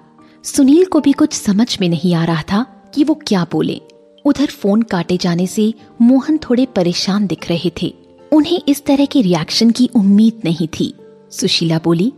सुनील 0.44 0.86
को 0.86 1.00
भी 1.00 1.12
कुछ 1.12 1.34
समझ 1.34 1.78
में 1.82 1.90
नहीं 1.90 2.14
आ 2.14 2.24
रहा 2.26 2.42
था 2.42 2.64
कि 2.96 3.04
वो 3.04 3.20
क्या 3.28 3.46
बोले। 3.52 3.82
उधर 4.26 4.46
फ़ोन 4.46 4.82
काटे 4.82 5.18
जाने 5.18 5.48
से 5.48 5.74
मोहन 6.02 6.38
थोड़े 6.38 6.66
परेशान 6.66 7.28
दिख 7.28 7.50
रहे 7.50 7.72
थे। 7.82 7.94
उन्हें 8.34 8.62
इस 8.68 8.86
तरह 8.86 9.06
के 9.06 9.22
रिएक्शन 9.22 9.72
की 9.72 9.90
उम्मीद 9.96 10.42
नहीं 10.46 10.68
थी। 10.80 10.94
सुशीला 11.32 11.80
बोली, 11.84 12.14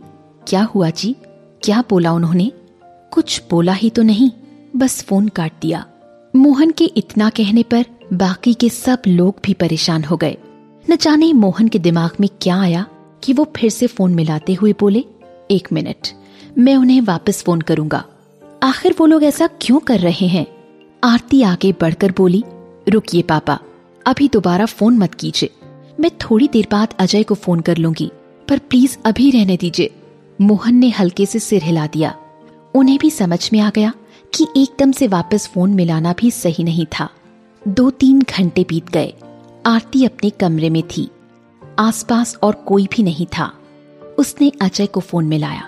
क्या 0.48 0.62
हुआ 0.62 0.90
जी? 0.90 1.16
क्या 1.62 1.84
बोला 1.90 2.12
उन्होंने? 2.12 2.52
कुछ 3.12 3.42
बोला 3.50 3.72
ही 3.72 3.90
तो 3.90 4.02
नहीं, 4.02 4.30
बस 4.76 5.02
फ़ोन 5.02 5.28
काट 5.28 5.52
दिया। 5.62 5.86
मोहन 6.36 6.70
के 6.70 6.84
इतना 6.84 7.30
कहने 7.30 7.62
पर 7.62 7.84
बाकी 8.12 8.54
के 8.54 8.68
सब 8.68 9.02
लोग 9.08 9.34
भी 9.44 9.54
परेशान 9.54 10.04
हो 10.04 10.16
गए। 10.16 10.36
न 10.90 10.96
जाने 10.96 11.32
मोहन 11.32 11.68
के 11.68 11.78
दिमाग 11.78 12.10
में 12.20 12.28
क्या 12.42 12.60
आया 12.60 12.86
कि 13.24 13.32
वो 13.32 13.52
फिर 13.56 13.70
से 13.70 13.86
फ़ोन 13.86 14.14
मिलाते 14.14 14.54
हुए 14.54 14.74
बोले, 14.80 15.04
एक 15.50 15.68
मिनट, 15.72 16.08
मैं 16.58 16.76
उन्हें 16.76 17.00
वापस 17.00 17.42
फ़ोन 17.42 17.60
करूँगा। 17.60 18.04
आखिर 18.62 18.94
वो 18.98 19.06
लोग 19.06 19.24
ऐसा 19.24 19.48
क्यों 19.60 19.78
कर 19.78 20.00
रहे 20.00 20.26
हैं? 20.26 20.46
आरती 21.04 21.42
आगे 21.42 21.72
बढ़कर 21.72 22.12
बोली, 22.16 22.44
रुकिए 22.88 23.22
पापा, 23.22 23.58
अभी 24.06 24.28
दोबारा 24.28 24.66
फ़ोन 24.66 24.98
मत 24.98 25.14
कीजिए। 25.14 25.50
मैं 26.00 26.10
थोड़ी 26.10 26.48
देर 26.48 26.66
बाद 26.70 26.94
अजय 26.98 27.22
को 27.22 27.34
फ़ोन 27.34 27.60
कर 27.60 27.76
लूँगी, 27.76 28.10
पर 28.48 28.58
प्लीज़ 28.58 28.96
अभी 29.04 29.30
रहने 29.30 29.56
दीजिए। 29.56 29.90
मोहन 30.40 30.74
ने 30.74 30.88
हल्के 30.88 31.26
से 31.26 31.38
सिर 31.38 31.62
हिला 31.64 31.86
दिया। 31.86 32.18
उन्हें 32.74 32.98
भी 32.98 33.10
समझ 33.10 33.50
में 33.52 33.60
आ 33.60 33.70
गया 33.70 33.92
कि 34.34 34.46
एकदम 34.56 34.92
से 34.92 35.06
वापस 35.08 35.48
फ़ोन 35.48 35.70
मिलाना 35.70 36.12
भी 36.12 36.30
सही 36.30 36.64
नहीं 36.64 36.86
था। 36.86 37.10
दो 37.68 37.90
तीन 37.90 38.22
घंटे 38.22 38.66
बीत 38.68 38.88
गए। 38.88 39.14
आरती 39.66 40.04
अपने 40.04 40.30
कमरे 40.30 40.70
में 40.70 40.82
थी। 40.82 41.10
आसपास 41.78 42.36
और 42.42 42.54
कोई 42.54 42.86
भी 42.86 43.02
नहीं 43.02 43.26
था। 43.26 43.52
उसने 44.18 44.52
अजय 44.62 44.86
को 44.86 45.00
फ़ोन 45.00 45.24
मिलाया। 45.24 45.62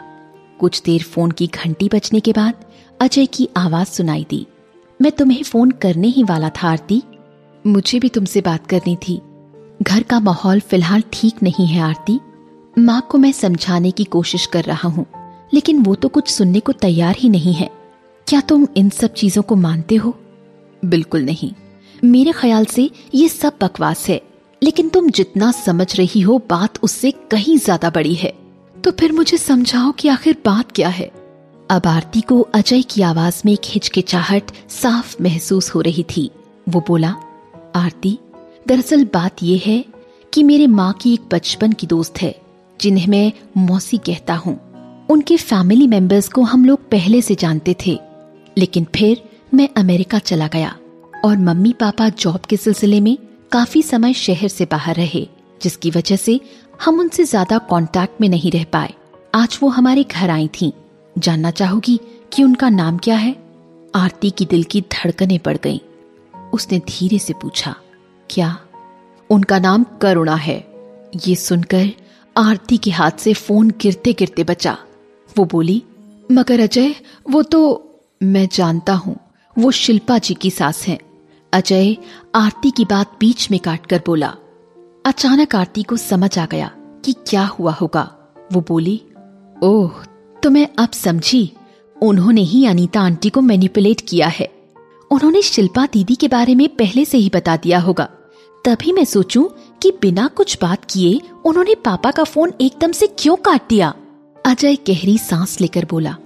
कुछ 0.60 0.82
देर 0.82 1.02
फ़ोन 1.02 1.30
की 1.30 1.46
घंटी 1.46 1.88
बजने 1.88 2.20
के 2.20 2.32
बाद 2.32 2.54
अजय 3.00 3.26
की 3.26 3.48
आवाज़ 3.56 3.88
सुनाई 3.88 4.26
दी। 4.30 4.46
मैं 5.02 5.12
तुम्हें 5.12 5.42
फ़ोन 5.42 5.70
करने 5.70 6.08
ही 6.08 6.22
वाला 6.22 6.48
था, 6.48 6.70
आरती। 6.70 7.02
मुझे 7.66 8.00
भी 8.00 8.08
तुमसे 8.08 8.40
बात 8.40 8.66
करनी 8.66 8.96
थी। 8.96 9.20
घर 9.82 10.02
का 10.02 10.20
माहौल 10.20 10.60
फ़िलहाल 10.60 11.02
ठीक 11.12 11.42
नहीं 11.42 11.66
है, 11.66 11.82
आरती। 11.82 12.20
माँ 12.78 13.06
को 13.10 13.18
मैं 13.18 13.32
समझाने 13.32 13.90
की 13.90 14.04
कोशिश 14.04 14.46
कर 14.46 14.64
रहा 14.64 14.88
हूँ। 14.88 15.06
लेकिन 15.54 15.82
वो 15.82 15.94
तो 15.94 16.08
कुछ 16.08 16.28
सुनने 16.28 16.60
को 16.60 16.72
तैयार 16.72 17.16
ही 17.18 17.28
नहीं 17.28 17.52
है। 17.52 17.70
क्या 18.26 18.40
तुम 18.40 18.66
इन 18.76 18.88
सब 18.90 19.12
चीज़ों 19.12 19.42
को 19.42 19.56
मानते 19.56 19.94
हो? 19.94 20.14
बिल्कुल 20.82 21.22
नहीं। 21.22 21.52
मेरे 22.04 22.32
ख्याल 22.32 22.64
से 22.64 22.90
ये 23.14 23.28
सब 23.28 23.58
बकवास 23.60 24.08
है, 24.08 24.20
लेकिन 24.62 24.88
तुम 24.88 25.10
जितना 25.10 25.50
समझ 25.52 25.94
रही 25.96 26.20
हो, 26.20 26.38
बात 26.50 26.78
उससे 26.82 27.10
कहीं 27.30 27.58
ज़्यादा 27.58 27.90
बड़ी 27.90 28.14
है। 28.14 28.32
तो 28.76 28.90
फिर 28.90 29.12
मुझे 29.12 29.36
समझाओ 29.38 29.92
कि 29.92 30.08
आखिर 30.08 30.36
बात 30.44 30.72
क्या 30.72 30.88
है। 30.88 31.10
अब 31.70 31.86
आरती 31.86 32.20
को 32.20 32.40
अजय 32.54 32.82
की 32.82 33.02
आवाज़ 33.02 33.42
में 33.46 33.52
एक 33.52 33.60
हिचकिचाहट 33.64 34.50
साफ़ 34.70 35.16
महसूस 35.22 35.74
हो 35.74 35.80
रही 35.80 36.04
थी। 36.16 36.30
वो 36.68 36.84
बोला, 36.88 37.14
आरती, 37.76 38.18
दरअसल 38.68 39.04
बात 39.04 39.42
यह 39.42 39.62
है 39.66 39.84
कि 40.32 40.42
मेरे 40.42 40.66
माँ 40.66 40.92
की 40.92 41.12
एक 41.14 41.28
बचपन 41.32 41.72
की 41.72 41.86
दोस्त 41.86 42.20
है, 42.22 42.34
जिन्हें 42.80 43.06
मैं 43.06 43.32
मौसी 43.56 43.98
कहता 43.98 44.34
हूँ। 44.34 44.58
उनके 45.08 45.36
फैमिली 45.36 45.86
मेंबर्स 45.86 46.28
को 46.28 46.42
हम 46.42 46.64
लोग 46.64 46.88
पहले 46.90 47.20
से 47.22 47.34
जानते 47.34 47.74
थे। 47.86 47.98
लेकिन 48.56 48.86
फिर 48.96 49.22
मैं 49.54 49.68
अमेरिका 49.76 50.18
चला 50.18 50.48
गया 50.48 50.74
और 51.24 51.36
मम्मी 51.38 51.72
पापा 51.72 52.08
जॉब 52.08 52.40
के 52.40 52.56
सिलसिले 52.56 53.00
में 53.00 53.16
काफ़ी 53.52 53.82
समय 53.82 54.12
शहर 54.14 54.48
से 54.48 54.64
बाहर 54.64 54.96
रहे, 54.96 55.26
जिसकी 55.60 55.90
वजह 55.90 56.16
से 56.16 56.40
हम 56.84 57.00
उनसे 57.00 57.24
ज़्यादा 57.24 57.58
कांटेक्ट 57.70 58.20
में 58.20 58.28
नहीं 58.28 58.50
रह 58.50 58.64
पाए। 58.64 58.92
आज 59.34 59.58
वो 59.62 59.68
हमारे 59.68 60.04
घर 60.04 60.30
आई 60.30 60.48
थी। 60.60 60.72
जानना 61.16 61.50
चाहोगी 61.50 61.98
कि 62.32 62.42
उनका 62.42 62.68
नाम 62.68 62.98
क्या 62.98 63.16
है? 63.16 63.36
आरती 63.94 64.30
की 64.30 64.44
दिल 64.44 64.62
की 64.62 64.80
धड़कनें 64.92 65.38
बढ़ 65.44 65.56
गईं। 65.56 65.78
उसने 66.52 66.78
धीरे 66.78 67.18
से 67.18 67.32
पूछा, 67.32 67.74
क्या? 68.30 68.56
उनका 69.30 69.58
नाम 69.58 69.84
करुणा 70.02 70.34
है। 70.36 70.56
ये 71.26 71.34
सुनकर 71.36 71.90
आरती 72.36 72.76
के 72.76 72.90
हाथ 72.90 73.18
से 73.18 73.32
फ़ोन 73.34 73.70
गिरते 73.80 74.12
गिरते 74.12 74.44
बचा। 74.44 74.76
वो 75.38 75.44
बोली, 75.44 75.82
मगर 76.32 76.60
अजय, 76.60 76.94
वो 77.30 77.42
तो 77.42 77.90
मैं 78.22 78.48
जानता 78.52 78.92
हूँ, 78.92 79.16
वो 79.58 79.70
शिल्पा 79.70 80.18
जी 80.18 80.34
की 80.34 80.50
सास 80.50 80.86
है। 80.86 80.98
अजय 81.52 81.96
आरती 82.34 82.70
की 82.70 82.84
बात 82.84 83.16
बीच 83.20 83.50
में 83.50 83.60
काटकर 83.60 84.02
बोला। 84.06 84.34
अचानक 85.06 85.56
आरती 85.56 85.82
को 85.82 85.96
समझ 85.96 86.38
आ 86.38 86.46
गया 86.46 86.70
कि 87.04 87.12
क्या 87.12 87.44
हुआ 87.44 87.72
होगा। 87.72 88.16
वो 88.52 88.64
बोली, 88.68 89.02
ओह 89.62 89.90
तो 90.42 90.50
मैं 90.50 90.68
अब 90.78 90.90
समझी। 90.90 91.52
उन्होंने 92.02 92.40
ही 92.40 92.66
अनीता 92.66 93.00
आंटी 93.00 93.30
को 93.30 93.40
मैनिपुलेट 93.40 94.00
किया 94.08 94.26
है। 94.28 94.52
उन्होंने 95.10 95.42
शिल्पा 95.42 95.86
दीदी 95.92 96.14
के 96.14 96.28
बारे 96.28 96.54
में 96.54 96.68
पहले 96.68 97.04
से 97.04 97.18
ही 97.18 97.30
बता 97.34 97.56
दिया 97.56 97.78
होगा। 97.78 98.10
तभी 98.64 98.92
मैं 98.92 99.04
सोचूं 99.04 99.44
कि 99.82 99.90
बिना 99.90 100.26
कुछ 100.26 100.58
बात 100.62 100.84
किए 100.84 101.20
उन्होंने 101.44 101.74
पापा 101.74 102.10
का 102.10 102.24
फ़ोन 102.24 102.52
एकदम 102.60 102.92
से 102.92 103.06
क्यों 103.06 103.36
काट 103.36 103.68
दिया? 103.68 103.94
अजय 104.44 104.74
गहरी 104.88 105.16
सांस 105.18 105.60
लेकर 105.60 105.84
बोला, 105.84 106.16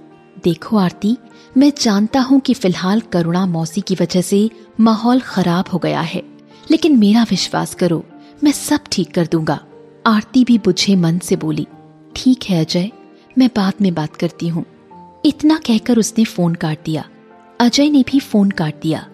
देखो 0.43 0.77
आरती, 0.77 1.15
मैं 1.57 1.71
जानता 1.81 2.19
हूँ 2.19 2.39
कि 2.39 2.53
फ़िलहाल 2.53 3.01
करुणा 3.01 3.45
मौसी 3.45 3.81
की 3.81 3.95
वजह 3.95 4.21
से 4.21 4.49
माहौल 4.79 5.19
खराब 5.19 5.69
हो 5.73 5.79
गया 5.79 6.01
है, 6.01 6.21
लेकिन 6.71 6.97
मेरा 6.97 7.23
विश्वास 7.23 7.75
करो, 7.75 8.03
मैं 8.43 8.51
सब 8.51 8.79
ठीक 8.91 9.13
कर 9.13 9.27
दूँगा, 9.27 9.59
आरती 10.07 10.43
भी 10.43 10.57
बुझे 10.57 10.95
मन 10.95 11.19
से 11.19 11.35
बोली। 11.35 11.67
ठीक 12.15 12.43
है 12.43 12.65
अजय, 12.65 12.91
मैं 13.37 13.49
बाद 13.55 13.81
में 13.81 13.93
बात 13.93 14.15
करती 14.15 14.47
हूँ। 14.47 14.65
इतना 15.25 15.57
कहकर 15.57 15.99
उसने 15.99 16.23
फ़ोन 16.23 16.55
काट 16.55 16.83
दिया। 16.85 17.09
अजय 17.59 17.89
ने 17.89 18.03
भी 18.07 18.19
फ़ोन 18.19 18.51
काट 18.51 18.81
दिया। 18.81 19.07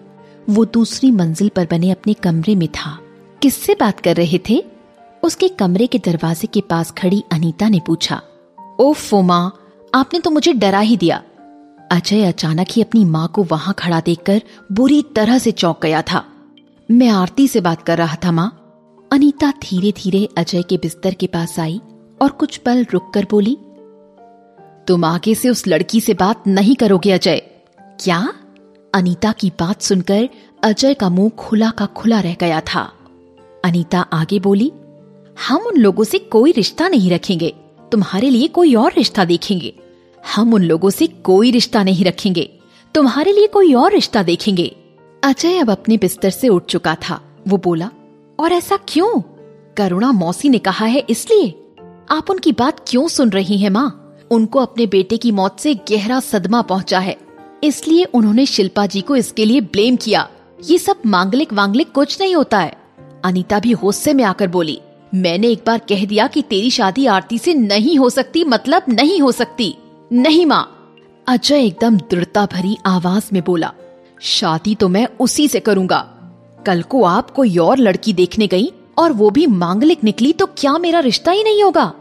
वो 0.50 0.64
दूसरी 0.64 1.10
मंजिल 1.10 1.48
पर 1.48 1.66
बने 1.70 1.90
अपने 1.90 2.14
कमरे 2.14 2.54
में 2.54 2.68
था। 2.68 2.98
किससे 3.42 3.74
बात 3.74 4.00
कर 4.00 4.16
रहे 4.16 4.40
थे? 4.48 4.64
उसके 5.22 5.48
कमरे 5.48 5.86
के 5.86 5.98
दरवाजे 5.98 6.46
के 6.46 6.60
पास 6.60 6.90
खड़ी 6.90 7.24
अनीता 7.32 7.68
ने 7.68 7.80
पूछा। 7.86 8.22
ओ 8.78 8.92
फोमा, 8.92 9.50
आपने 9.94 10.20
तो 10.20 10.30
मुझे 10.30 10.52
डरा 10.52 10.80
ही 10.80 10.96
दिया। 10.96 11.22
अजय 11.92 12.24
अचानक 12.24 12.66
ही 12.70 12.82
अपनी 12.82 13.04
माँ 13.04 13.26
को 13.28 13.42
वहाँ 13.42 13.74
खड़ा 13.78 14.00
देखकर 14.00 14.42
बुरी 14.72 15.02
तरह 15.16 15.38
से 15.38 15.50
चौंक 15.52 15.80
गया 15.82 16.02
था। 16.02 16.24
मैं 16.90 17.08
आरती 17.08 17.48
से 17.48 17.60
बात 17.60 17.82
कर 17.82 17.98
रहा 17.98 18.16
था 18.24 18.32
माँ। 18.32 18.48
अनीता 19.10 19.50
धीरे 19.62 19.92
धीरे 19.92 20.28
अजय 20.38 20.62
के 20.62 20.76
बिस्तर 20.76 21.14
के 21.14 21.26
पास 21.26 21.58
आई 21.60 21.80
और 22.22 22.30
कुछ 22.30 22.56
पल 22.56 22.86
रुककर 22.92 23.26
बोली, 23.30 23.56
तुम 24.86 25.04
आगे 25.04 25.34
से 25.34 25.48
उस 25.48 25.66
लड़की 25.66 26.00
से 26.00 26.14
बात 26.14 26.46
नहीं 26.46 26.76
करोगे 26.76 27.12
अजय। 27.12 27.36
क्या? 28.00 28.32
अनीता 28.94 29.32
की 29.32 29.50
बात 29.60 29.82
सुनकर 29.82 30.28
अजय 30.64 30.94
का 30.94 31.08
मुँह 31.08 31.30
खुला 31.38 31.70
का 31.70 31.86
खुला 31.86 32.20
रह 32.20 32.36
गया 32.40 32.60
था। 32.60 32.92
अनीता 33.64 34.00
आगे 34.12 34.38
बोली, 34.40 34.72
हम 35.48 35.66
उन 35.66 35.76
लोगों 35.76 36.04
से 36.04 36.18
कोई 36.18 36.52
रिश्ता 36.52 36.88
नहीं 36.88 37.10
रखेंगे। 37.10 37.54
तुम्हारे 37.92 38.30
लिए 38.30 38.48
कोई 38.48 38.74
और 38.74 38.92
रिश्ता 38.96 39.24
देखेंगे। 39.24 39.74
हम 40.34 40.54
उन 40.54 40.62
लोगों 40.62 40.90
से 40.90 41.06
कोई 41.06 41.50
रिश्ता 41.50 41.82
नहीं 41.82 42.04
रखेंगे। 42.04 42.58
तुम्हारे 42.94 43.32
लिए 43.32 43.46
कोई 43.46 43.74
और 43.74 43.92
रिश्ता 43.92 44.22
देखेंगे। 44.22 44.76
अजय 45.24 45.58
अब 45.58 45.70
अपने 45.70 45.96
बिस्तर 45.96 46.30
से 46.30 46.48
उठ 46.48 46.64
चुका 46.64 46.94
था। 46.94 47.22
वो 47.48 47.56
बोला, 47.56 47.90
और 48.40 48.52
ऐसा 48.52 48.78
क्यों? 48.88 49.20
करुणा 49.76 50.12
मौसी 50.12 50.48
ने 50.48 50.58
कहा 50.58 50.86
है 50.86 51.04
इसलिए। 51.10 51.54
आप 52.10 52.30
उनकी 52.30 52.52
बात 52.52 52.80
क्यों 52.86 53.08
सुन 53.08 53.30
रही 53.30 53.58
हैं 53.58 53.70
माँ? 53.70 54.16
उनको 54.30 54.58
अपने 54.58 54.86
बेटे 54.86 55.16
की 55.16 55.30
मौत 55.30 55.56
से 55.60 55.74
गहरा 55.74 56.20
सदमा 56.20 56.62
पहुँचा 56.62 56.98
है। 56.98 57.16
इसलिए 57.64 58.04
उन्होंने 58.04 58.46
शिल्पा 58.46 58.86
जी 58.86 59.00
को 59.00 59.16
इसके 59.16 59.44
लिए 59.44 59.60
ब्लेम 59.60 59.96
किया। 59.96 60.28
ये 60.70 60.78
सब 60.78 60.96
मांगलिक 61.06 61.52
वांगलिक 61.52 61.92
कुछ 61.92 62.20
नहीं 62.20 62.36
होता 62.36 62.58
है। 62.58 62.78
अनीता 63.24 63.60
भी 63.60 63.72
गुस्से 63.74 64.14
में 64.14 64.24
आकर 64.24 64.48
बोली 64.48 64.80
मैंने 65.12 65.48
एक 65.48 65.62
बार 65.66 65.78
कह 65.88 66.04
दिया 66.04 66.26
कि 66.26 66.42
तेरी 66.42 66.70
शादी 66.70 67.06
आरती 67.06 67.38
से 67.38 67.54
नहीं 67.54 67.96
हो 67.98 68.10
सकती 68.10 68.44
मतलब 68.44 68.82
नहीं 68.88 69.20
हो 69.20 69.32
सकती। 69.32 69.74
नहीं 70.12 70.46
माँ। 70.46 70.72
अजय 71.26 71.64
एकदम 71.66 71.96
दृढ़ता 71.96 72.46
भरी 72.46 72.76
आवाज़ 72.86 73.28
में 73.32 73.42
बोला, 73.44 73.72
शादी 74.20 74.74
तो 74.74 74.88
मैं 74.88 75.06
उसी 75.20 75.46
से 75.48 75.60
करूँगा। 75.60 75.98
कल 76.66 76.82
को 76.82 77.02
आप 77.02 77.30
कोई 77.30 77.56
और 77.56 77.78
लड़की 77.78 78.12
देखने 78.12 78.46
गई 78.46 78.72
और 78.98 79.12
वो 79.12 79.30
भी 79.30 79.46
मांगलिक 79.46 80.04
निकली 80.04 80.32
तो 80.32 80.46
क्या 80.58 80.76
मेरा 80.78 81.00
रिश्ता 81.00 81.32
ही 81.32 81.42
नहीं 81.44 81.62
होगा? 81.62 81.92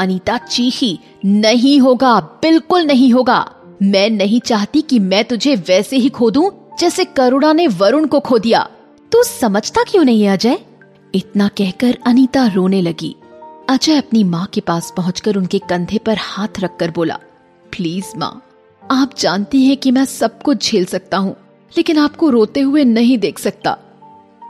अनीता 0.00 0.36
चीखी, 0.38 0.98
नहीं 1.24 1.78
होगा, 1.80 2.18
बिल्कुल 2.20 2.82
नहीं 2.82 3.12
होगा। 3.12 3.44
मैं 3.82 4.08
नहीं 4.10 4.40
चाहती 4.40 4.80
कि 4.82 4.98
मैं 4.98 5.24
तुझे 5.24 5.54
वैसे 5.68 5.96
ही 5.96 6.08
खो 6.08 6.30
दूँ 6.30 6.50
जैसे 6.78 7.04
करुणा 7.04 7.52
ने 7.52 7.66
वरुण 7.68 8.06
को 8.06 8.20
खो 8.20 8.38
दिया। 8.38 8.68
तू 9.12 9.22
समझता 9.22 9.82
क्यों 9.82 10.04
नहीं 10.04 10.22
है 10.22 10.32
अजय? 10.32 10.58
इतना 11.14 11.48
कहकर 11.48 11.98
अनीता 12.06 12.46
रोने 12.46 12.82
लगी। 12.82 13.16
अजय 13.68 13.96
अपनी 13.96 14.24
माँ 14.24 14.46
के 14.46 14.60
पास 14.60 14.92
पहुंचकर 14.96 15.36
उनके 15.36 15.58
कंधे 15.58 15.98
पर 15.98 16.16
हाथ 16.20 16.60
रखकर 16.60 16.90
बोला, 16.90 17.18
प्लीज़ 17.72 18.18
माँ, 18.18 18.42
आप 18.90 19.10
जानती 19.18 19.64
हैं 19.64 19.76
कि 19.76 19.90
मैं 19.90 20.04
सब 20.04 20.42
कुछ 20.42 20.70
झेल 20.70 20.84
सकता 20.84 21.18
हूँ, 21.18 21.36
लेकिन 21.76 21.98
आपको 21.98 22.30
रोते 22.30 22.60
हुए 22.60 22.84
नहीं 22.84 23.18
देख 23.18 23.38
सकता। 23.38 23.78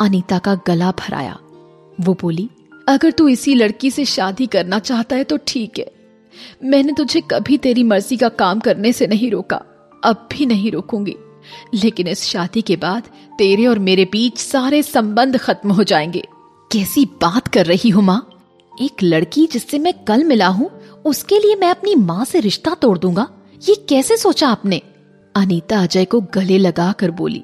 अनीता 0.00 0.38
का 0.38 0.54
गला 0.66 0.90
भराया। 0.90 1.38
वो 2.00 2.16
बोली, 2.20 2.50
अगर 2.88 3.10
तू 3.10 3.28
इसी 3.28 3.54
लड़की 3.54 3.90
से 3.90 4.04
शादी 4.04 4.46
करना 4.46 4.78
चाहता 4.78 5.16
है 5.16 5.24
तो 5.24 5.38
ठीक 5.46 5.78
है। 5.78 5.92
मैंने 6.64 6.92
तुझे 6.92 7.20
कभी 7.20 7.58
तेरी 7.58 7.82
मर्ज़ी 7.82 8.16
का 8.16 8.28
काम 8.28 8.60
करने 8.60 8.92
से 8.92 9.06
नहीं 9.06 9.30
रोका, 9.30 9.62
अब 10.04 10.28
भी 10.32 10.46
नहीं 10.46 10.70
रोकूँगी। 10.72 11.16
लेकिन 11.74 12.06
इस 12.06 12.24
शादी 12.24 12.62
के 12.62 12.76
बाद 12.76 13.02
तेरे 13.38 13.66
और 13.66 13.78
मेरे 13.78 14.04
बीच 14.04 14.38
सारे 14.38 14.82
संबंध 14.82 15.38
खत्म 15.38 15.72
हो 15.72 15.84
जाएँगे। 15.84 16.24
कैसी 16.70 17.04
बात 17.22 17.48
कर 17.48 17.66
रही 17.66 17.88
हूँ 17.90 18.02
माँ? 18.02 18.26
एक 18.72 19.02
लड़की 19.02 19.46
जिससे 19.46 19.78
मैं 19.78 19.92
कल 20.04 20.22
मिला 20.24 20.48
हूँ, 20.48 20.70
उसके 21.04 21.38
लिए 21.38 21.54
मैं 21.56 21.70
अपनी 21.70 21.94
माँ 21.94 22.24
से 22.24 22.40
रिश्ता 22.40 22.74
तोड़ 22.74 22.96
दूँगा। 22.98 23.26
ये 23.62 23.74
कैसे 23.88 24.16
सोचा 24.16 24.48
आपने? 24.48 24.80
अनीता 25.34 25.80
अजय 25.82 26.04
को 26.04 26.20
गले 26.34 26.58
लगा 26.58 26.90
कर 26.92 27.10
बोली, 27.10 27.42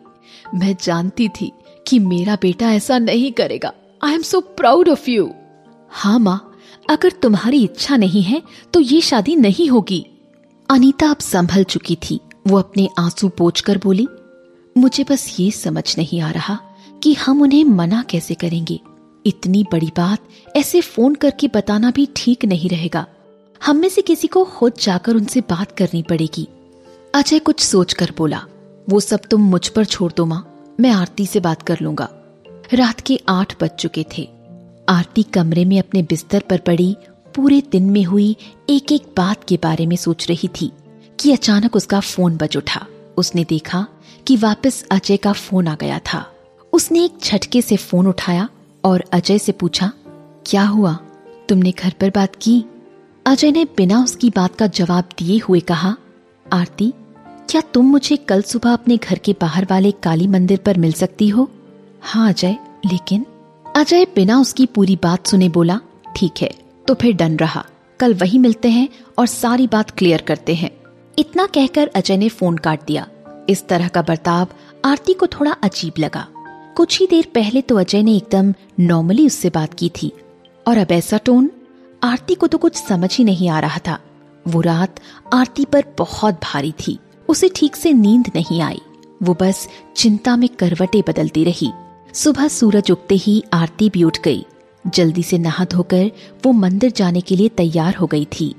मैं 0.54 0.76
जानती 0.83 1.28
थी 1.30 1.50
कि 1.87 1.99
मेरा 1.99 2.37
बेटा 2.42 2.73
ऐसा 2.73 2.99
नहीं 2.99 3.33
करेगा। 3.33 3.73
I 4.00 4.14
am 4.14 4.23
so 4.23 4.40
proud 4.40 4.88
of 4.88 5.11
you 5.11 5.30
हाँ 5.92 6.18
माँ, 6.18 6.40
अगर 6.90 7.12
तुम्हारी 7.12 7.64
इच्छा 7.64 7.97
नहीं 7.97 8.23
है 8.23 8.42
तो 8.75 8.80
ये 8.80 9.00
शादी 9.02 9.37
नहीं 9.37 9.68
होगी। 9.71 10.04
अनीता 10.68 11.11
अब 11.11 11.18
संभल 11.21 11.64
चुकी 11.64 11.97
थी। 12.00 12.21
वो 12.47 12.59
अपने 12.59 12.88
आँसू 12.99 13.28
पोछ 13.28 13.61
कर 13.61 13.78
बोली, 13.78 14.09
मुझे 14.76 15.04
बस 15.04 15.35
ये 15.40 15.50
समझ 15.52 15.95
नहीं 15.99 16.21
आ 16.21 16.30
रहा 16.30 16.59
कि 17.02 17.14
हम 17.16 17.42
उन्हें 17.42 17.64
मना 17.66 18.02
कैसे 18.11 18.35
करेंगे। 18.35 18.80
इतनी 19.26 19.64
बड़ी 19.73 19.90
बात 19.97 20.56
ऐसे 20.56 20.80
फ़ोन 20.80 21.14
करके 21.14 21.49
बताना 21.49 21.90
भी 21.90 22.09
ठीक 22.16 22.45
नहीं 22.45 22.68
रहेगा। 22.71 23.06
हम 23.61 23.76
में 23.76 23.88
से 23.88 24.02
किसी 24.02 24.28
को 24.28 24.45
खुद 24.45 24.73
जाकर 24.80 25.14
उनसे 25.14 25.40
बात 25.40 25.73
करनी 25.73 26.02
पड़ेगी। 26.02 26.49
अजय 27.14 27.38
कुछ 27.38 27.61
सोचकर 27.61 28.12
बोला, 28.18 28.42
वो 28.88 29.00
सब 29.00 29.21
तुम 29.21 29.40
मुझ 29.40 29.68
पर 29.68 29.85
छोड़ 29.85 30.12
दो 30.16 30.26
माँ, 30.26 30.75
मैं 30.80 30.90
आरती 30.90 31.26
से 31.26 31.40
बात 31.40 31.62
कर 31.62 31.78
लूँगा। 31.83 32.09
रात 32.75 33.00
के 33.00 33.21
आठ 33.28 33.54
बज 33.62 33.71
चुके 33.71 34.04
थे। 34.18 34.28
आरती 34.88 35.23
कमरे 35.23 35.64
में 35.64 35.78
अपने 35.78 36.02
बिस्तर 36.02 36.42
पर 36.50 36.59
पड़ी, 36.59 36.97
पूरे 37.35 37.62
दिन 37.73 37.90
में 37.90 38.04
हुई 38.04 38.37
एक 38.71 38.92
एक 38.92 39.06
बात 39.16 39.45
के 39.45 39.56
बारे 39.56 39.87
में 39.87 39.97
सोच 39.97 40.28
रही 40.28 40.49
थी 40.61 40.71
कि 41.21 41.33
अचानक 41.33 41.76
उसका 41.76 42.00
फ़ोन 42.00 42.37
बज 42.37 42.56
उठा। 42.56 42.87
उसने 43.16 43.45
देखा 43.45 43.87
कि 44.26 44.37
वापस 44.37 44.85
अजय 44.90 45.16
का 45.16 45.33
फ़ोन 45.33 45.68
आ 45.68 45.75
गया 45.75 45.99
था। 46.12 46.25
उसने 46.73 47.04
एक 47.04 47.18
झटके 47.25 47.62
से 47.62 47.76
फ़ोन 47.76 48.06
उठाया 48.06 48.49
और 48.87 49.05
अजय 49.12 49.38
से 49.38 49.52
पूछा, 49.52 49.93
क्या 50.47 50.62
हुआ? 50.62 50.99
तुमने 51.49 51.71
घर 51.71 51.95
पर 52.00 52.11
बात 52.11 52.33
की? 52.43 52.64
अजय 53.26 53.50
ने 53.50 53.64
बिना 53.64 54.05
उसकी 54.05 54.31
बात 54.31 54.57
का 54.57 54.66
जवाब 54.66 55.05
दिए 55.19 55.38
हुए 55.38 55.61
कहा, 55.61 55.97
आरती, 56.52 56.93
क्या 57.50 57.61
तुम 57.61 57.87
मुझे 57.87 58.16
कल 58.16 58.43
सुबह 58.43 58.73
अपने 58.73 58.97
घर 58.97 59.19
के 59.19 59.33
बाहर 59.40 59.66
वाले 59.71 59.90
काली 59.90 60.26
मंदिर 60.26 60.59
पर 60.59 60.78
मिल 60.78 60.93
सकती 60.93 61.28
हो? 61.28 61.50
हाँ 62.02 62.28
अजय, 62.28 62.57
लेकिन? 62.87 63.26
अजय 63.76 64.05
बिना 64.05 64.40
उसकी 64.40 64.66
पूरी 64.66 64.99
बात 65.02 65.26
सुने 65.26 65.49
बोला, 65.49 65.81
ठीक 66.16 66.33
है। 66.43 66.55
तो 66.88 66.95
फिर 66.95 67.14
डन 67.14 67.37
रहा। 67.37 67.64
कल 68.00 68.14
वही 68.14 68.38
मिलते 68.38 68.71
हैं 68.71 68.88
और 69.19 69.26
सारी 69.26 69.66
बात 69.66 69.90
क्लियर 69.90 70.21
करते 70.21 70.55
हैं। 70.55 70.71
इतना 71.19 71.47
कहकर 71.47 71.90
अजय 71.95 72.16
ने 72.16 72.28
फ़ोन 72.28 72.57
काट 72.57 72.87
दिया। 72.87 73.09
इस 73.49 73.69
तरह 73.69 73.88
का 73.88 74.02
बर्ताव 74.02 74.47
आरती 74.85 75.12
को 75.12 75.26
थोड़ा 75.26 75.52
अजीब 75.52 75.93
लगा। 75.99 76.26
कुछ 76.76 77.00
ही 77.00 77.06
देर 77.06 77.28
पहले 77.35 77.62
तो 77.62 77.76
अजय 77.76 78.02
ने 78.02 78.16
एकदम 78.16 78.54
नॉर्मली 78.80 79.26
उससे 79.26 79.50
बात 79.50 79.75
की 79.75 79.88
थी। 79.88 80.12
और 80.66 80.78
अब 80.78 80.92
ऐसा 80.92 81.18
टोन, 81.18 81.50
आरती 82.02 82.35
को 82.35 82.47
तो 82.47 82.59
कुछ 82.59 82.76
समझ 82.76 83.16
ही 83.16 83.25
नहीं 83.25 83.49
आ 83.49 83.61
रहा 83.61 83.80
था। 83.88 83.99
वो 84.49 84.61
रात 84.61 85.00
आरती 85.35 85.64
पर 85.64 85.85
बहुत 85.99 86.35
भारी 86.35 86.73
थी। 86.73 86.99
उसे 87.28 87.49
ठीक 87.49 87.76
से 87.76 87.92
नींद 87.92 88.30
नहीं 88.35 88.62
आई। 88.62 88.80
वो 89.23 89.37
बस 89.40 89.68
चिंता 89.97 90.37
में 90.37 90.49
करवटें 90.49 91.02
बदलती 91.09 91.45
रही। 91.45 91.73
सुबह 92.12 92.49
सूरज 92.49 92.90
उगते 92.90 93.14
ही 93.14 93.45
आरती 93.52 93.90
भी 93.90 94.04
उठ 94.04 94.18
गई। 94.25 94.47
जल्दी 94.87 95.23
से 95.23 95.38
नहा 95.38 95.64
धोकर 95.64 96.11
वो 96.45 96.52
मंदिर 96.52 96.90
जाने 96.90 97.21
के 97.21 97.37
लिए 97.37 97.49
तैयार 97.49 97.95
हो 97.95 98.06
गई 98.06 98.25
थी। 98.25 98.54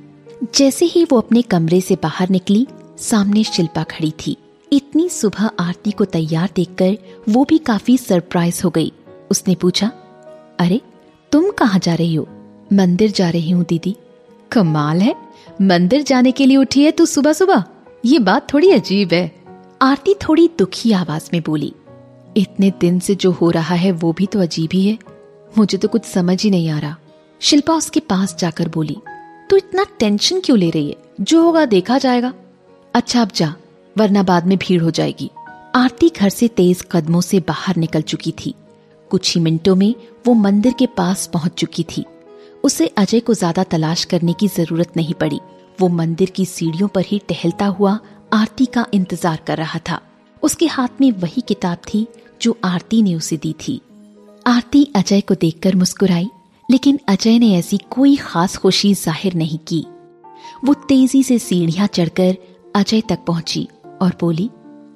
जैसे 0.56 0.86
ही 0.86 1.04
वो 1.04 1.18
अपने 1.18 1.42
कमरे 1.42 1.82
से 1.82 1.96
बाहर 1.96 2.30
निकली, 2.30 2.68
सामने 2.98 3.44
शिल्पा 3.44 3.84
खड़ी 3.84 4.12
थी। 4.12 4.38
इतनी 4.74 5.10
सुबह 5.10 5.50
आरती 5.60 5.92
को 5.92 6.06
तैयार 6.06 6.50
देखकर 6.56 6.98
वो 7.30 7.46
भी 7.46 7.58
काफ़ी 7.58 7.98
सरप्राइज़ 7.98 8.62
हो 8.64 8.70
गई। 8.70 8.92
उसने 9.32 9.56
पूछा, 9.56 9.88
अरे, 10.60 10.82
तुम 11.32 11.52
कहाँ 11.52 11.80
जा 11.80 11.94
रही 11.94 12.16
हो? 12.16 12.28
मंदिर 12.74 13.12
जा 13.12 13.30
रही 13.30 13.52
हूँ, 13.52 13.66
दीदी। 13.70 13.96
कमाल 14.52 15.02
है। 15.02 15.16
मंदिर 15.62 16.02
जाने 16.02 16.32
के 16.32 16.46
लिए 16.46 16.58
उठी 16.58 16.84
है 16.84 16.92
तू 16.92 17.06
सुबह 17.06 17.34
सुबह 17.34 17.64
ये 18.06 18.20
बात 18.20 18.54
थोड़ी 18.54 18.72
अजीब 18.72 19.14
है। 19.14 19.44
आरती 19.82 20.14
थोड़ी 20.14 20.50
दुखी 20.60 20.92
आवाज़ 20.92 21.30
में 21.34 21.42
बोली, 21.46 21.74
इतने 22.38 22.72
दिन 22.82 23.00
से 23.00 23.16
जो 23.16 23.32
हो 23.32 23.50
रहा 23.50 23.76
है 23.76 23.92
वो 23.92 24.14
भी 24.14 24.26
तो 24.26 24.40
अजीब 24.40 24.70
ही 24.74 24.88
है। 24.88 24.98
मुझे 25.58 25.78
तो 25.78 25.88
कुछ 25.88 26.06
समझ 26.06 26.44
ही 26.44 26.50
नहीं 26.50 26.70
आ 26.70 26.80
रहा। 26.80 26.98
शिल्पा 27.40 27.74
उसके 27.74 28.00
पास 28.00 28.36
जाकर 28.40 28.70
बोली, 28.70 28.98
तू 29.50 29.58
इतना 29.58 29.86
टेंशन 30.00 30.40
क्यों 30.40 30.58
ले 30.58 30.70
रही 30.70 30.90
है? 30.90 30.96
जो 31.22 31.44
होगा 31.44 31.66
देखा 31.66 31.98
जाएगा। 31.98 32.34
अच्छा 32.94 33.22
अब 33.22 33.30
जा। 33.36 33.56
वरना 33.98 34.24
बाद 34.24 34.46
में 34.48 34.58
भीड़ 34.58 34.82
हो 34.82 34.92
जाएगी। 34.92 35.30
आरती 35.76 36.10
घर 36.10 36.30
से 36.30 36.48
तेज 36.48 36.82
कदमों 36.92 37.22
से 37.22 37.40
बाहर 37.40 37.78
निकल 37.78 38.02
चुकी 38.04 38.32
थी। 38.40 38.54
कुछ 39.12 39.36
ही 39.36 39.42
मिनटों 39.42 39.76
में 39.76 39.94
वो 40.28 40.34
मंदिर 40.34 40.74
के 40.80 40.86
पास 40.98 41.26
पहुँच 41.34 41.54
चुकी 41.54 41.84
थी। 41.90 42.06
उसे 42.64 42.88
अजय 42.88 43.20
को 43.20 43.34
ज़्यादा 43.34 43.64
तलाश 43.64 44.04
करने 44.06 44.34
की 44.34 44.48
ज़रूरत 44.48 44.98
नहीं 44.98 45.14
पड़ी। 45.14 45.40
वो 45.80 45.88
मंदिर 45.90 46.30
की 46.30 46.46
सीढ़ियों 46.46 46.88
पर 46.88 47.06
ही 47.06 47.20
टहलता 47.30 47.66
हुआ 47.66 48.00
आरती 48.34 48.66
का 48.66 48.86
इंतज़ार 48.94 49.40
कर 49.48 49.58
रहा 49.58 49.80
था। 49.90 50.00
उसके 50.44 50.66
हाथ 50.68 51.02
में 51.02 51.12
वही 51.12 51.42
किताब 51.42 51.78
थी 51.88 52.06
जो 52.42 52.58
आरती 52.64 53.02
ने 53.02 53.16
उसे 53.16 53.38
दी 53.38 53.54
थी। 53.60 53.80
आरती 54.46 54.84
अजय 54.96 55.22
को 55.22 55.36
देखकर 55.36 55.76
मुस्कुराई, 55.76 56.30
लेकिन 56.70 57.00
अजय 57.10 57.40
ने 57.40 57.54
ऐसी 57.56 57.78
कोई 57.92 58.16
खास 58.16 58.58
खुशी 58.58 58.94
ज़ाहिर 58.96 59.34
नहीं 59.34 59.58
की। 59.68 59.86
वो 60.66 60.74
तेज़ी 60.90 61.24
से 61.24 61.40
सीढ़ियाँ 61.40 61.88
चढ़कर 61.88 62.36
अजय 62.76 63.02
तक 63.02 63.20
पहुँची। 63.28 63.68
और 64.02 64.18
बोली 64.20 64.50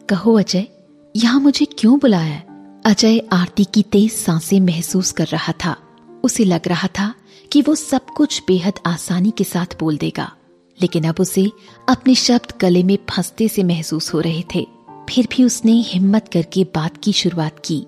कहो 0.09 0.39
अजय 0.39 0.67
यहाँ 1.15 1.39
मुझे 1.39 1.65
क्यों 1.65 1.99
बुलाया? 1.99 2.23
है 2.23 2.47
अजय 2.85 3.27
आरती 3.33 3.63
की 3.63 3.83
तेज 3.83 4.11
साँसें 4.11 4.59
महसूस 4.59 5.11
कर 5.11 5.25
रहा 5.25 5.53
था। 5.65 5.75
उसे 6.23 6.43
लग 6.43 6.67
रहा 6.67 6.87
था 6.87 7.15
कि 7.51 7.61
वो 7.61 7.75
सब 7.75 8.05
कुछ 8.05 8.43
बेहद 8.47 8.73
आसानी 8.85 9.33
के 9.37 9.43
साथ 9.43 9.79
बोल 9.79 9.97
देगा। 9.97 10.35
लेकिन 10.81 11.03
अब 11.03 11.15
उसे 11.19 11.51
अपने 11.89 12.15
शब्द 12.15 12.53
गले 12.61 12.83
में 12.83 12.97
फंसते 13.09 13.47
से 13.47 13.63
महसूस 13.63 14.13
हो 14.13 14.19
रहे 14.19 14.43
थे। 14.55 14.67
फिर 15.09 15.27
भी 15.37 15.43
उसने 15.43 15.71
हिम्मत 15.71 16.29
करके 16.33 16.63
बात 16.63 16.97
की 17.03 17.13
शुरुआत 17.13 17.61
की। 17.65 17.85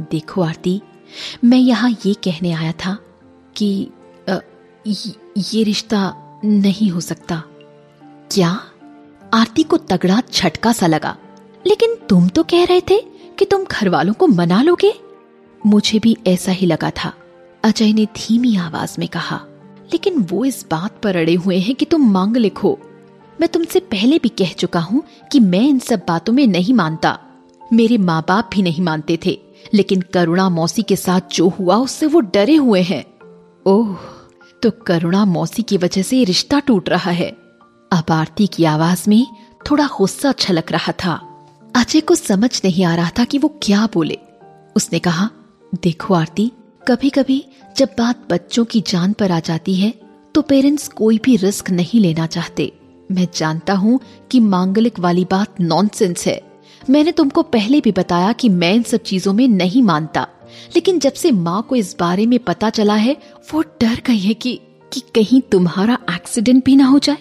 देखो 0.00 0.42
आरती 0.42 0.82
मैं 1.44 1.58
यहाँ 1.58 1.90
ये 1.90 2.14
कहने 2.14 2.52
आया 2.52 2.72
था 2.72 2.98
कि 3.56 3.90
आ, 4.28 4.38
ये 5.38 5.62
रिश्ता 5.62 6.14
नहीं 6.44 6.90
हो 6.90 7.00
सकता। 7.00 7.42
क्या? 8.30 8.60
आरती 9.34 9.62
को 9.62 9.76
तगड़ा 9.76 10.20
झटका 10.32 10.72
सा 10.72 10.86
लगा। 10.86 11.16
लेकिन 11.66 11.94
तुम 12.08 12.28
तो 12.28 12.42
कह 12.42 12.64
रहे 12.64 12.80
थे 12.80 12.98
कि 13.38 13.44
तुम 13.44 13.64
घर 13.64 13.88
वालों 13.88 14.12
को 14.14 14.26
मना 14.26 14.62
लोगे? 14.62 14.92
मुझे 15.66 15.98
भी 15.98 16.16
ऐसा 16.26 16.52
ही 16.52 16.66
लगा 16.66 16.90
था, 16.90 17.12
अजय 17.64 17.92
ने 17.92 18.04
धीमी 18.06 18.56
आवाज़ 18.56 18.96
में 18.98 19.08
कहा। 19.08 19.40
लेकिन 19.92 20.18
वो 20.20 20.44
इस 20.44 20.64
बात 20.70 21.00
पर 21.02 21.16
अड़े 21.16 21.34
हुए 21.34 21.58
हैं 21.58 21.74
कि 21.74 21.84
तुम 21.84 22.10
मांग 22.10 22.36
लिखो। 22.36 22.78
मैं 23.40 23.48
तुमसे 23.48 23.80
पहले 23.80 24.18
भी 24.18 24.28
कह 24.28 24.52
चुका 24.52 24.80
हूँ 24.80 25.02
कि 25.32 25.40
मैं 25.40 25.60
इन 25.60 25.78
सब 25.78 26.02
बातों 26.08 26.32
में 26.32 26.46
नहीं 26.46 26.74
मानता। 26.74 27.18
मेरे 27.72 27.98
माँ 27.98 28.24
बाप 28.28 28.50
भी 28.54 28.62
नहीं 28.62 28.82
मानते 28.82 29.18
थे, 29.26 29.38
लेकिन 29.74 30.00
करुणा 30.14 30.48
मौसी 30.48 30.82
के 30.82 30.96
साथ 30.96 31.34
जो 31.34 31.48
हुआ 31.48 31.76
उससे 31.76 32.06
वो 32.06 32.20
डरे 32.20 32.56
हुए 32.56 32.82
हैं। 32.82 33.04
ओह 33.66 33.96
तो 34.62 34.70
करुणा 34.86 35.24
मौसी 35.24 35.62
की 35.62 35.76
वजह 35.76 36.02
से 36.02 36.22
रिश्ता 36.24 36.58
टूट 36.58 36.88
रहा 36.88 37.10
है। 37.10 37.43
अब 37.94 38.10
आरती 38.10 38.46
की 38.46 38.64
आवाज़ 38.64 39.04
में 39.08 39.26
थोड़ा 39.70 39.86
गुस्सा 39.98 40.32
छलक 40.32 40.72
रहा 40.72 40.92
था। 40.92 41.12
अजय 41.74 42.00
को 42.00 42.14
समझ 42.14 42.60
नहीं 42.64 42.84
आ 42.84 42.94
रहा 42.94 43.10
था 43.18 43.24
कि 43.24 43.38
वो 43.38 43.48
क्या 43.62 43.88
बोले। 43.94 44.18
उसने 44.76 44.98
कहा, 44.98 45.28
देखो 45.82 46.14
आरती 46.14 46.50
कभी 46.88 47.10
कभी 47.10 47.44
जब 47.76 47.90
बात 47.98 48.24
बच्चों 48.30 48.64
की 48.64 48.80
जान 48.80 49.12
पर 49.12 49.32
आ 49.32 49.38
जाती 49.40 49.74
है 49.74 49.92
तो 50.34 50.42
पेरेंट्स 50.42 50.88
कोई 50.88 51.20
भी 51.24 51.36
रिस्क 51.36 51.70
नहीं 51.70 52.00
लेना 52.00 52.26
चाहते। 52.26 52.72
मैं 53.12 53.26
जानता 53.36 53.74
हूँ 53.74 53.98
कि 54.30 54.40
मांगलिक 54.40 54.98
वाली 55.00 55.24
बात 55.24 55.60
नॉनसेंस 55.60 56.26
है। 56.26 56.40
मैंने 56.90 57.12
तुमको 57.12 57.42
पहले 57.42 57.80
भी 57.80 57.92
बताया 57.92 58.32
कि 58.32 58.48
मैं 58.48 58.72
इन 58.74 58.82
सब 58.82 59.02
चीज़ों 59.02 59.32
में 59.32 59.46
नहीं 59.48 59.82
मानता। 59.82 60.26
लेकिन 60.74 60.98
जब 60.98 61.12
से 61.12 61.30
माँ 61.30 61.62
को 61.68 61.76
इस 61.76 61.94
बारे 62.00 62.26
में 62.26 62.38
पता 62.38 62.70
चला 62.70 62.94
है, 62.94 63.16
वो 63.54 63.62
डर 63.80 64.02
गई 64.06 64.18
है 64.18 64.34
कि 64.34 64.58
कि 64.92 65.00
कहीं 65.14 65.40
तुम्हारा 65.42 65.98
एक्सीडेंट 66.10 66.64
भी 66.64 66.76
ना 66.76 66.84
हो 66.84 66.98
जाए। 66.98 67.16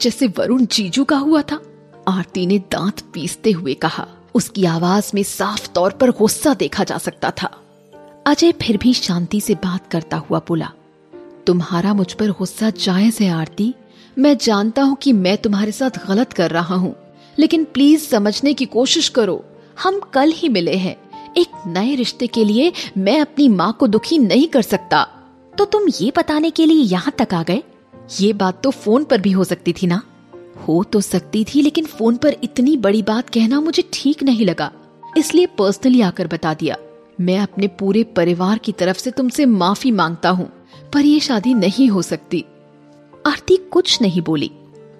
जैसे 0.00 0.26
वरुण 0.28 0.66
जीजू 0.66 1.04
का 1.04 1.16
हुआ 1.16 1.42
था। 1.42 1.60
आरती 2.08 2.46
ने 2.46 2.58
दांत 2.72 3.00
पीसते 3.14 3.50
हुए 3.50 3.74
कहा, 3.74 4.06
उसकी 4.34 4.64
आवाज़ 4.64 5.10
में 5.14 5.22
साफ़ 5.22 5.68
तौर 5.68 5.92
पर 5.92 6.10
गुस्सा 6.10 6.54
देखा 6.54 6.84
जा 6.84 6.98
सकता 6.98 7.30
था। 7.42 7.50
अजय 8.26 8.52
फिर 8.52 8.76
भी 8.76 8.92
शांति 8.92 9.40
से 9.40 9.54
बात 9.54 9.90
करता 9.90 10.16
हुआ 10.16 10.40
बोला, 10.48 10.70
तुम्हारा 11.46 11.94
मुझ 11.94 12.12
पर 12.12 12.30
गुस्सा 12.30 12.70
जायज़ 12.70 13.22
है, 13.22 13.30
आरती। 13.30 13.74
मैं 14.18 14.36
जानता 14.38 14.82
हूँ 14.82 14.96
कि 14.96 15.12
मैं 15.12 15.36
तुम्हारे 15.38 15.72
साथ 15.72 16.06
गलत 16.08 16.32
कर 16.32 16.50
रहा 16.50 16.74
हूँ, 16.74 16.94
लेकिन 17.38 17.64
प्लीज़ 17.64 18.06
समझने 18.06 18.54
की 18.54 18.64
कोशिश 18.64 19.08
करो। 19.08 19.44
हम 19.82 20.00
कल 20.12 20.30
ही 20.30 20.48
मिले 20.48 20.76
हैं। 20.76 20.96
एक 21.36 21.48
नए 21.66 21.94
रिश्ते 21.94 22.26
के 22.26 22.44
लिए 22.44 22.72
मैं 22.98 23.20
अपनी 23.20 23.48
माँ 23.48 23.76
को 23.80 23.86
दुखी 23.86 24.18
नहीं 24.18 24.48
कर 24.48 24.62
सकता। 24.62 25.02
तो 25.58 25.64
तुम 25.64 25.88
ये 26.00 26.12
बताने 26.16 26.50
के 26.50 26.66
लिए 26.66 26.82
यहाँ 26.82 27.12
तक 27.18 27.34
आ 27.34 27.42
गए? 27.42 27.62
ये 28.10 28.32
बात 28.32 28.62
तो 28.62 28.70
फ़ोन 28.70 29.04
पर 29.04 29.20
भी 29.20 29.30
हो 29.30 29.44
सकती 29.44 29.72
थी 29.72 29.86
ना। 29.86 30.02
हो 30.68 30.82
तो 30.84 31.00
सकती 31.00 31.44
थी, 31.44 31.62
लेकिन 31.62 31.86
फ़ोन 31.86 32.16
पर 32.16 32.36
इतनी 32.44 32.76
बड़ी 32.76 33.02
बात 33.02 33.30
कहना 33.30 33.60
मुझे 33.60 33.84
ठीक 33.92 34.22
नहीं 34.22 34.46
लगा। 34.46 34.70
इसलिए 35.16 35.46
पर्सनली 35.58 36.00
आकर 36.00 36.26
बता 36.26 36.54
दिया, 36.54 36.76
मैं 37.20 37.38
अपने 37.38 37.68
पूरे 37.68 38.04
परिवार 38.16 38.58
की 38.58 38.72
तरफ़ 38.72 38.98
से 38.98 39.10
तुमसे 39.10 39.46
माफ़ी 39.46 39.90
माँगता 39.92 40.30
हूँ, 40.30 40.48
पर 40.94 41.00
यह 41.00 41.20
शादी 41.20 41.54
नहीं 41.54 41.88
हो 41.88 42.02
सकती। 42.02 42.44
आरती 43.26 43.56
कुछ 43.72 44.00
नहीं 44.02 44.22
बोली। 44.22 44.50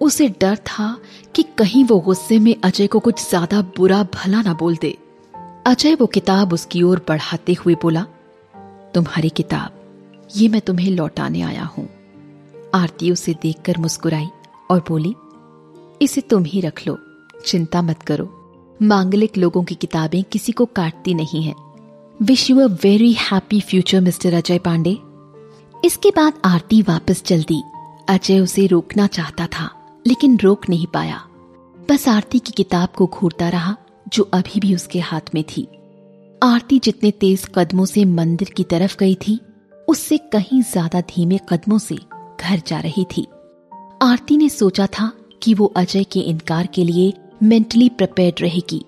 उसे 0.01 0.27
डर 0.41 0.55
था 0.57 0.95
कि 1.35 1.43
कहीं 1.57 1.83
वो 1.83 1.99
गुस्से 1.99 2.39
में 2.39 2.55
अजय 2.63 2.87
को 2.87 2.99
कुछ 2.99 3.27
ज़्यादा 3.29 3.61
बुरा 3.77 4.01
भला 4.15 4.41
ना 4.41 4.53
बोल 4.53 4.75
दे। 4.77 4.97
अजय 5.67 5.95
वो 5.95 6.05
किताब 6.07 6.53
उसकी 6.53 6.81
ओर 6.83 7.05
बढ़ाते 7.07 7.53
हुए 7.53 7.75
बोला, 7.75 8.05
तुम्हारी 8.93 9.29
किताब, 9.29 9.71
ये 10.35 10.47
मैं 10.49 10.61
तुम्हें 10.61 10.91
लौटाने 10.91 11.41
आया 11.41 11.63
हूँ। 11.67 11.87
आरती 12.75 13.11
उसे 13.11 13.33
देखकर 13.41 13.77
मुस्कुराई 13.77 14.27
और 14.71 14.83
बोली, 14.87 15.13
इसे 16.01 16.21
तुम 16.21 16.43
ही 16.43 16.61
रख 16.61 16.85
लो, 16.87 16.97
चिंता 17.45 17.81
मत 17.81 18.01
करो। 18.01 18.33
मांगलिक 18.79 19.37
लोगों 19.37 19.63
की 19.63 19.75
किताबें 19.75 20.23
किसी 20.23 20.51
को 20.51 20.65
काटती 20.65 21.13
नहीं 21.13 21.43
है। 21.43 21.53
Wish 22.19 22.49
you 22.49 22.59
a 22.59 22.65
very 22.83 23.11
happy 23.13 23.59
future 23.61 24.01
mister 24.01 24.33
Ajay 24.33 24.59
Pandey 24.59 24.97
इसके 25.75 26.09
बाद 26.09 26.39
आरती 26.45 26.81
वापस 26.81 27.23
चल 27.23 27.43
दी 27.43 27.61
अजय 28.09 28.39
उसे 28.39 28.65
रोकना 28.67 29.07
चाहता 29.07 29.47
था, 29.47 29.69
लेकिन 30.05 30.37
रोक 30.37 30.69
नहीं 30.69 30.87
पाया। 30.87 31.21
बस 31.89 32.07
आरती 32.07 32.39
की 32.39 32.51
किताब 32.51 32.89
को 32.89 33.05
घूरता 33.07 33.49
रहा, 33.49 33.75
जो 34.07 34.23
अभी 34.33 34.59
भी 34.59 34.73
उसके 34.75 34.99
हाथ 34.99 35.33
में 35.35 35.43
थी। 35.47 35.67
आरती 36.41 36.79
जितने 36.79 37.11
तेज 37.11 37.47
कदमों 37.55 37.85
से 37.85 38.05
मंदिर 38.05 38.49
की 38.49 38.63
तरफ़ 38.63 38.97
गई 38.97 39.15
थी, 39.27 39.39
उससे 39.87 40.17
कहीं 40.33 40.61
ज़्यादा 40.61 41.01
धीमे 41.09 41.39
कदमों 41.49 41.77
से 41.77 41.97
घर 42.41 42.61
जा 42.67 42.79
रही 42.79 43.05
थी। 43.17 43.27
आरती 44.01 44.37
ने 44.37 44.49
सोचा 44.49 44.87
था 44.87 45.11
कि 45.43 45.53
वो 45.53 45.65
अजय 45.65 46.03
के 46.03 46.19
इनकार 46.19 46.67
के 46.67 46.83
लिए 46.83 47.13
मेंटली 47.43 47.89
प्रिपेयर्ड 47.89 48.41
रहेगी। 48.41 48.85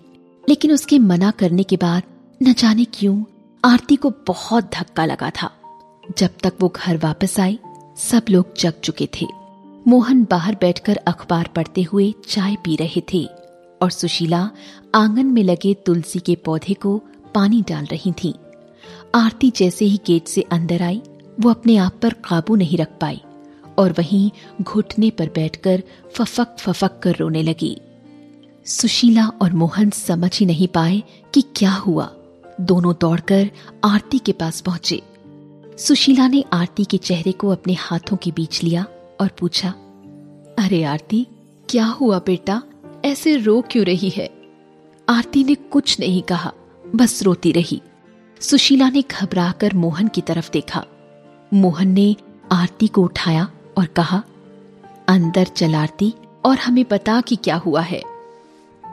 लेकिन 0.50 0.72
उसके 0.72 1.00
मना 1.00 1.32
करने 1.32 1.64
के 1.64 1.78
बाद 1.78 2.04
न 2.44 2.54
जाने 2.54 2.86
क्यों 2.86 3.24
आरती 3.66 3.96
को 3.96 4.14
बहुत 4.28 4.64
धक्का 4.64 5.06
लगा 5.06 5.30
था। 5.30 5.52
जब 6.18 6.30
तक 6.44 6.54
वो 6.62 6.74
घर 6.76 6.98
वापस 6.98 7.40
आई, 7.40 7.60
सब 7.98 8.22
लोग 8.30 8.46
जग 8.60 8.74
चुके 8.84 9.10
थे। 9.22 9.28
मोहन 9.88 10.28
बाहर 10.32 10.58
बैठकर 10.62 10.96
अखबार 10.96 11.50
पढ़ते 11.56 11.84
हुए 11.84 12.14
चाय 12.30 12.56
पी 12.56 12.76
रहे 12.76 13.02
थे 13.14 13.28
और 13.82 13.90
सुशीला 13.92 14.50
आँगन 14.96 15.26
में 15.26 15.44
लगे 15.44 15.74
तुलसी 15.74 16.20
के 16.20 16.36
पौधे 16.36 16.74
को 16.74 17.02
पानी 17.36 17.62
डाल 17.62 17.86
रही 17.86 18.12
थी। 18.12 18.34
आरती 19.16 19.52
जैसे 19.56 19.86
ही 19.86 20.00
गेट 20.06 20.28
से 20.28 20.42
अंदर 20.42 20.82
आई, 20.82 21.02
वो 21.40 21.50
अपने 21.50 21.78
आप 21.78 21.94
पर 22.02 22.14
काबू 22.14 22.56
नहीं 22.56 22.78
रख 22.78 22.98
पाई। 23.02 23.22
और 23.80 23.92
वहीं 23.92 24.32
घुटने 24.62 25.10
पर 25.10 25.28
बैठकर 25.28 25.84
फफक 26.13 26.56
फफक 26.60 27.00
कर 27.00 27.15
रोने 27.15 27.44
लगी। 27.44 27.82
सुशीला 28.65 29.28
और 29.28 29.54
मोहन 29.54 29.89
समझ 29.89 30.39
ही 30.39 30.46
नहीं 30.46 30.68
पाए 30.68 31.04
कि 31.34 31.42
क्या 31.56 31.72
हुआ। 31.72 32.15
दोनों 32.62 32.94
दौड़कर 33.02 33.52
आरती 33.86 34.20
के 34.20 34.32
पास 34.32 34.62
पहुँचे। 34.62 35.02
सुशीला 35.78 36.28
ने 36.28 36.44
आरती 36.54 36.86
के 36.86 36.98
चेहरे 36.98 37.32
को 37.32 37.50
अपने 37.50 37.74
हाथों 37.74 38.18
के 38.18 38.32
बीच 38.32 38.63
लिया 38.63 38.86
और 39.22 39.30
पूछा, 39.39 39.70
अरे 40.60 40.84
आरती, 40.84 41.28
क्या 41.70 41.86
हुआ 41.86 42.20
बेटा? 42.20 42.62
ऐसे 43.06 43.36
रो 43.38 43.62
क्यों 43.62 43.86
रही 43.86 44.10
है? 44.10 44.30
आरती 45.10 45.44
ने 45.44 45.56
कुछ 45.56 46.00
नहीं 46.00 46.22
कहा, 46.22 46.54
बस 46.96 47.24
रोती 47.24 47.52
रही। 47.52 47.82
सुशीला 48.42 48.89
ने 48.89 49.02
घबराकर 49.02 49.74
मोहन 49.74 50.08
की 50.08 50.22
तरफ़ 50.22 50.52
देखा। 50.52 50.86
मोहन 51.54 51.88
ने 51.88 52.15
आरती 52.52 52.88
को 52.88 53.04
उठाया 53.04 53.52
और 53.80 53.86
कहा, 53.86 54.24
अंदर 55.08 55.44
चल 55.44 55.76
आरती 55.76 56.13
और 56.46 56.58
हमें 56.58 56.86
बता 56.92 57.22
कि 57.22 57.36
क्या 57.36 57.56
हुआ 57.56 57.82
है. 57.82 58.02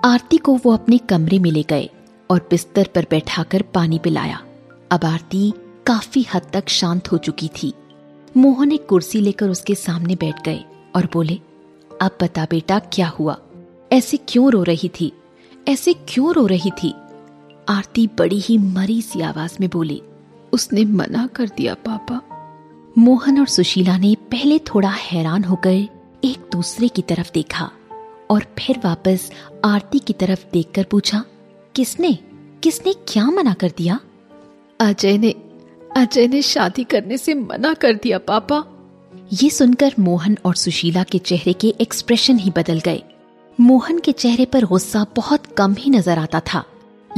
आरती 0.04 0.38
को 0.38 0.60
वो 0.64 0.72
अपने 0.72 0.98
कमरे 0.98 1.38
में 1.38 1.50
ले 1.50 1.62
गए 1.62 1.90
और 2.30 2.46
बिस्तर 2.50 2.88
पर 2.94 3.06
बैठाकर 3.10 3.62
पानी 3.62 3.98
पिलाया। 3.98 4.44
अब 4.90 5.04
आरती 5.04 5.52
काफ़ी 5.86 6.26
हद 6.34 6.42
तक 6.52 6.68
शांत 6.68 7.12
हो 7.12 7.18
चुकी 7.18 7.48
थी। 7.48 7.74
मोहन 8.36 8.72
एक 8.72 8.86
कुर्सी 8.86 9.20
लेकर 9.20 9.48
उसके 9.48 9.74
सामने 9.74 10.14
बैठ 10.14 10.44
गए 10.44 10.64
और 10.96 11.08
बोले, 11.12 11.40
अब 12.02 12.18
बता 12.22 12.46
बेटा, 12.50 12.78
क्या 12.78 13.08
हुआ? 13.08 13.38
ऐसे 13.92 14.16
क्यों 14.16 14.50
रो 14.52 14.62
रही 14.62 14.88
थी? 14.88 15.12
ऐसे 15.68 15.92
क्यों 15.92 16.34
रो 16.34 16.46
रही 16.46 16.70
थी? 16.70 16.94
आरती 17.68 18.06
बड़ी 18.18 18.40
ही 18.40 18.58
मरी 18.58 19.02
सी 19.02 19.20
आवाज़ 19.20 19.56
में 19.60 19.70
बोली, 19.70 20.02
उसने 20.52 20.84
मना 20.84 21.26
कर 21.26 21.48
दिया, 21.48 21.74
पापा। 21.74 22.35
मोहन 22.98 23.38
और 23.38 23.46
सुशीला 23.46 23.96
ने 23.98 24.14
पहले 24.14 24.58
थोड़ा 24.58 24.88
हैरान 24.88 25.44
होकर 25.44 25.70
एक 26.24 26.48
दूसरे 26.52 26.88
की 26.88 27.02
तरफ़ 27.02 27.30
देखा 27.34 27.70
और 28.30 28.46
फिर 28.58 28.80
वापस 28.84 29.30
आरती 29.64 29.98
की 29.98 30.12
तरफ़ 30.12 30.44
देखकर 30.52 30.84
पूछा 30.84 31.24
किसने? 31.74 32.12
किसने 32.62 32.92
क्या 33.08 33.24
मना 33.26 33.52
कर 33.52 33.72
दिया? 33.78 33.98
अजय 34.80 35.18
ने 35.18 35.34
अजय 35.96 36.26
ने 36.28 36.42
शादी 36.42 36.84
करने 36.84 37.18
से 37.18 37.34
मना 37.34 37.74
कर 37.74 37.94
दिया 37.94 38.18
पापा। 38.18 38.64
ये 39.32 39.50
सुनकर 39.50 39.94
मोहन 39.98 40.38
और 40.44 40.54
सुशीला 40.54 41.02
के 41.02 41.18
चेहरे 41.18 41.52
के 41.52 41.74
एक्सप्रेशन 41.80 42.38
ही 42.38 42.52
बदल 42.56 42.80
गए। 42.80 43.02
मोहन 43.60 43.98
के 43.98 44.12
चेहरे 44.12 44.44
पर 44.44 44.64
गुस्सा 44.64 45.06
बहुत 45.16 45.46
कम 45.46 45.74
ही 45.74 45.90
नज़र 45.90 46.18
आता 46.18 46.40
था 46.40 46.64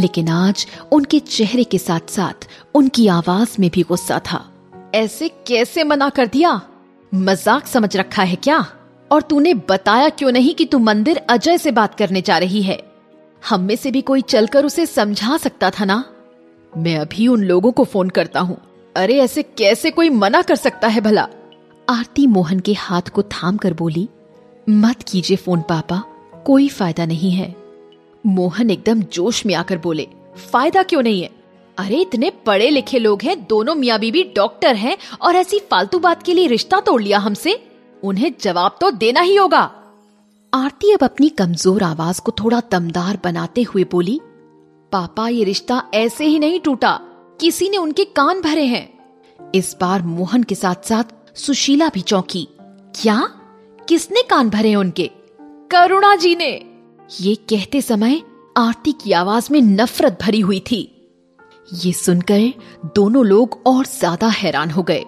लेकिन 0.00 0.28
आज 0.28 0.66
उनके 0.92 1.20
चेहरे 1.20 1.64
के 1.64 1.78
साथ 1.78 2.10
साथ 2.10 2.48
उनकी 2.74 3.06
आवाज़ 3.06 3.56
में 3.60 3.70
भी 3.70 3.82
गुस्सा 3.82 4.20
था। 4.32 4.48
ऐसे 4.94 5.28
कैसे 5.28 5.84
मना 5.84 6.08
कर 6.08 6.26
दिया? 6.26 6.62
मज़ाक 7.14 7.66
समझ 7.66 7.96
रखा 7.96 8.22
है 8.22 8.36
क्या? 8.36 8.66
और 9.12 9.22
तूने 9.22 9.54
बताया 9.54 10.08
क्यों 10.08 10.32
नहीं 10.32 10.54
कि 10.54 10.64
तू 10.64 10.78
मंदिर 10.78 11.16
अजय 11.16 11.58
से 11.58 11.70
बात 11.70 11.94
करने 11.94 12.20
जा 12.20 12.38
रही 12.38 12.62
है? 12.62 12.82
हम 13.50 13.60
में 13.60 13.76
से 13.76 13.90
भी 13.90 14.00
कोई 14.02 14.20
चलकर 14.20 14.64
उसे 14.64 14.86
समझा 14.86 15.36
सकता 15.36 15.70
था 15.70 15.84
ना? 15.84 16.04
मैं 16.76 16.98
अभी 16.98 17.28
उन 17.28 17.44
लोगों 17.44 17.72
को 17.72 17.84
फ़ोन 17.84 18.10
करता 18.10 18.40
हूँ। 18.40 18.56
अरे, 18.96 19.18
ऐसे 19.18 19.42
कैसे 19.42 19.90
कोई 19.90 20.10
मना 20.10 20.42
कर 20.42 20.56
सकता 20.56 20.88
है 20.88 21.00
भला? 21.00 21.28
आरती 21.88 22.26
मोहन 22.26 22.60
के 22.60 22.72
हाथ 22.72 23.02
को 23.02 23.22
थाम 23.22 23.56
कर 23.56 23.74
बोली, 23.74 24.08
मत 24.68 24.96
कीजिए 25.08 25.36
फ़ोन, 25.36 25.60
पापा, 25.60 26.02
कोई 26.46 26.68
फ़ायदा 26.68 27.06
नहीं 27.06 27.30
है। 27.30 27.56
मोहन 28.26 28.70
एकदम 28.70 29.02
जोश 29.02 29.46
में 29.46 29.54
आकर 29.54 29.78
बोले, 29.78 30.08
फ़ायदा 30.52 30.82
क्यों 30.82 31.02
नहीं 31.02 31.22
है? 31.22 31.37
अरे, 31.78 31.96
इतने 31.96 32.30
पढ़े 32.46 32.70
लिखे 32.70 32.98
लोग 32.98 33.22
हैं, 33.22 33.36
दोनों 33.46 33.74
मियाँ 33.74 33.98
बीबी 33.98 34.22
डॉक्टर 34.36 34.76
हैं, 34.76 34.96
और 35.20 35.36
ऐसी 35.36 35.58
फालतू 35.70 35.98
बात 35.98 36.22
के 36.22 36.34
लिए 36.34 36.46
रिश्ता 36.46 36.80
तोड़ 36.80 37.02
लिया 37.02 37.18
हमसे? 37.18 37.70
उन्हें 38.02 38.32
जवाब 38.40 38.78
तो 38.80 38.90
देना 38.90 39.20
ही 39.20 39.36
होगा। 39.36 39.60
आरती 40.52 40.92
अब 40.92 41.04
अपनी 41.04 41.28
कमज़ोर 41.28 41.82
आवाज़ 41.82 42.20
को 42.20 42.32
थोड़ा 42.32 42.60
दमदार 42.72 43.18
बनाते 43.24 43.62
हुए 43.62 43.84
बोली, 43.84 44.20
पापा, 44.92 45.28
ये 45.28 45.44
रिश्ता 45.44 45.82
ऐसे 45.94 46.24
ही 46.24 46.38
नहीं 46.38 46.60
टूटा। 46.60 46.98
किसी 47.40 47.68
ने 47.68 47.76
उनके 47.76 48.04
कान 48.04 48.40
भरे 48.40 48.64
हैं। 48.64 48.88
इस 49.54 49.76
बार 49.80 50.02
मोहन 50.02 50.42
के 50.42 50.54
साथ 50.54 50.84
साथ 50.84 51.38
सुशीला 51.38 51.88
भी 51.88 52.00
चौंकी, 52.00 52.46
क्या? 52.94 53.20
किसने 53.88 54.22
कान 54.22 54.50
भरे 54.50 54.74
उनके? 54.74 55.10
करुणा 55.70 56.14
जी 56.16 56.34
ने! 56.36 56.50
ये 57.20 57.34
कहते 57.34 57.82
समय 57.82 58.22
आरती 58.56 58.92
की 58.92 59.12
आवाज़ 59.12 59.52
में 59.52 59.60
नफरत 59.62 60.18
भरी 60.22 60.40
हुई 60.40 60.60
थी। 60.60 60.94
ये 61.68 61.92
सुनकर 61.92 62.40
दोनों 62.96 63.24
लोग 63.26 63.58
और 63.66 63.86
ज़्यादा 63.86 64.28
हैरान 64.28 64.70
हो 64.70 64.82
गए। 64.82 65.04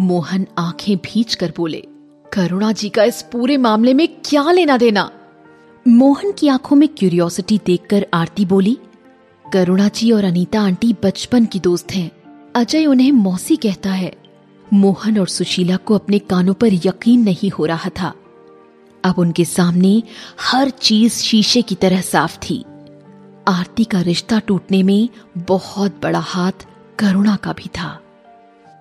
मोहन 0.00 0.46
आँखें 0.58 0.96
भींच 0.96 1.34
कर 1.34 1.52
बोले, 1.56 1.82
करुणा 2.32 2.72
जी 2.72 2.88
का 2.88 3.04
इस 3.04 3.22
पूरे 3.22 3.56
मामले 3.56 3.94
में 3.94 4.06
क्या 4.24 4.50
लेना 4.52 4.76
देना? 4.76 5.10
मोहन 5.86 6.32
की 6.32 6.48
आँखों 6.48 6.76
में 6.76 6.88
क्यूरियोसिटी 6.88 7.60
देखकर 7.66 8.06
आरती 8.14 8.44
बोली, 8.44 8.78
करुणा 9.44 9.88
जी 9.88 10.10
और 10.12 10.24
अनीता 10.24 10.60
आंटी 10.60 10.94
बचपन 11.04 11.46
की 11.46 11.60
दोस्त 11.60 11.92
हैं। 11.92 12.10
अजय 12.56 12.86
उन्हें 12.86 13.12
मौसी 13.12 13.56
कहता 13.56 13.90
है। 13.90 14.12
मोहन 14.72 15.18
और 15.18 15.28
सुशीला 15.28 15.76
को 15.76 15.94
अपने 15.94 16.18
कानों 16.18 16.54
पर 16.54 16.74
यकीन 16.74 17.22
नहीं 17.22 17.50
हो 17.50 17.64
रहा 17.64 17.90
था। 17.90 18.12
अब 19.04 19.18
उनके 19.18 19.44
सामने 19.44 20.02
हर 20.40 20.70
चीज़ 20.70 21.12
शीशे 21.12 21.62
की 21.62 21.74
तरह 21.74 22.00
साफ़ 22.00 22.38
थी। 22.38 22.64
आरती 23.46 23.84
का 23.84 24.00
रिश्ता 24.00 24.38
टूटने 24.38 24.82
में 24.82 25.08
बहुत 25.38 26.00
बड़ा 26.02 26.18
हाथ 26.18 26.66
करुणा 26.98 27.34
का 27.36 27.52
भी 27.52 27.68
था। 27.68 27.98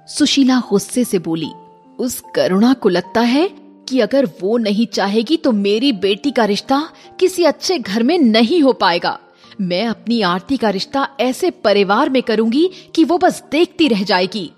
सुशीला 0.07 0.59
गुस्से 0.59 1.03
से 1.03 1.19
बोली, 1.19 1.51
उस 1.99 2.21
करुणा 2.35 2.73
को 2.73 2.89
लगता 2.89 3.21
है 3.21 3.47
कि 3.89 3.99
अगर 3.99 4.25
वो 4.41 4.57
नहीं 4.57 4.85
चाहेगी 4.87 5.37
तो 5.37 5.51
मेरी 5.51 5.91
बेटी 5.91 6.31
का 6.31 6.45
रिश्ता 6.45 6.81
किसी 7.19 7.43
अच्छे 7.43 7.77
घर 7.79 8.03
में 8.03 8.17
नहीं 8.17 8.61
हो 8.61 8.73
पाएगा। 8.73 9.17
मैं 9.61 9.85
अपनी 9.87 10.21
आरती 10.21 10.57
का 10.57 10.69
रिश्ता 10.69 11.07
ऐसे 11.19 11.51
परिवार 11.51 12.09
में 12.09 12.21
करूँगी 12.23 12.69
कि 12.95 13.03
वो 13.03 13.17
बस 13.17 13.43
देखती 13.51 13.87
रह 13.87 14.03
जाएगी। 14.03 14.51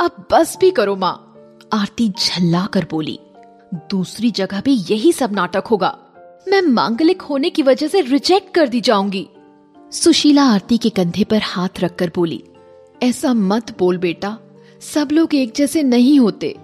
अब 0.00 0.26
बस 0.30 0.56
भी 0.60 0.70
करो 0.70 0.96
माँ। 0.96 1.14
आरती 1.72 2.08
झल्ला 2.10 2.66
कर 2.66 2.86
बोली, 2.90 3.18
दूसरी 3.90 4.30
जगह 4.30 4.60
भी 4.60 4.74
यही 4.90 5.12
सब 5.12 5.32
नाटक 5.32 5.66
होगा। 5.66 5.98
मैं 6.46 6.60
मांगलिक 6.62 7.22
होने 7.22 7.50
की 7.50 7.62
वजह 7.62 7.88
से 7.88 8.00
रिजेक्ट 8.00 8.52
कर 8.54 8.68
दी 8.68 8.80
जाऊँगी। 8.80 9.26
सुशीला 9.92 10.42
आरती 10.44 10.76
के 10.78 10.88
कंधे 10.88 11.24
पर 11.24 11.40
हाथ 11.42 11.80
रखकर 11.80 12.10
बोली, 12.14 12.42
ऐसा 13.02 13.32
मत 13.34 13.76
बोल 13.78 13.98
बेटा, 13.98 14.36
सब 14.82 15.08
लोग 15.12 15.34
एक 15.34 15.52
जैसे 15.56 15.82
नहीं 15.82 16.18
होते। 16.20 16.54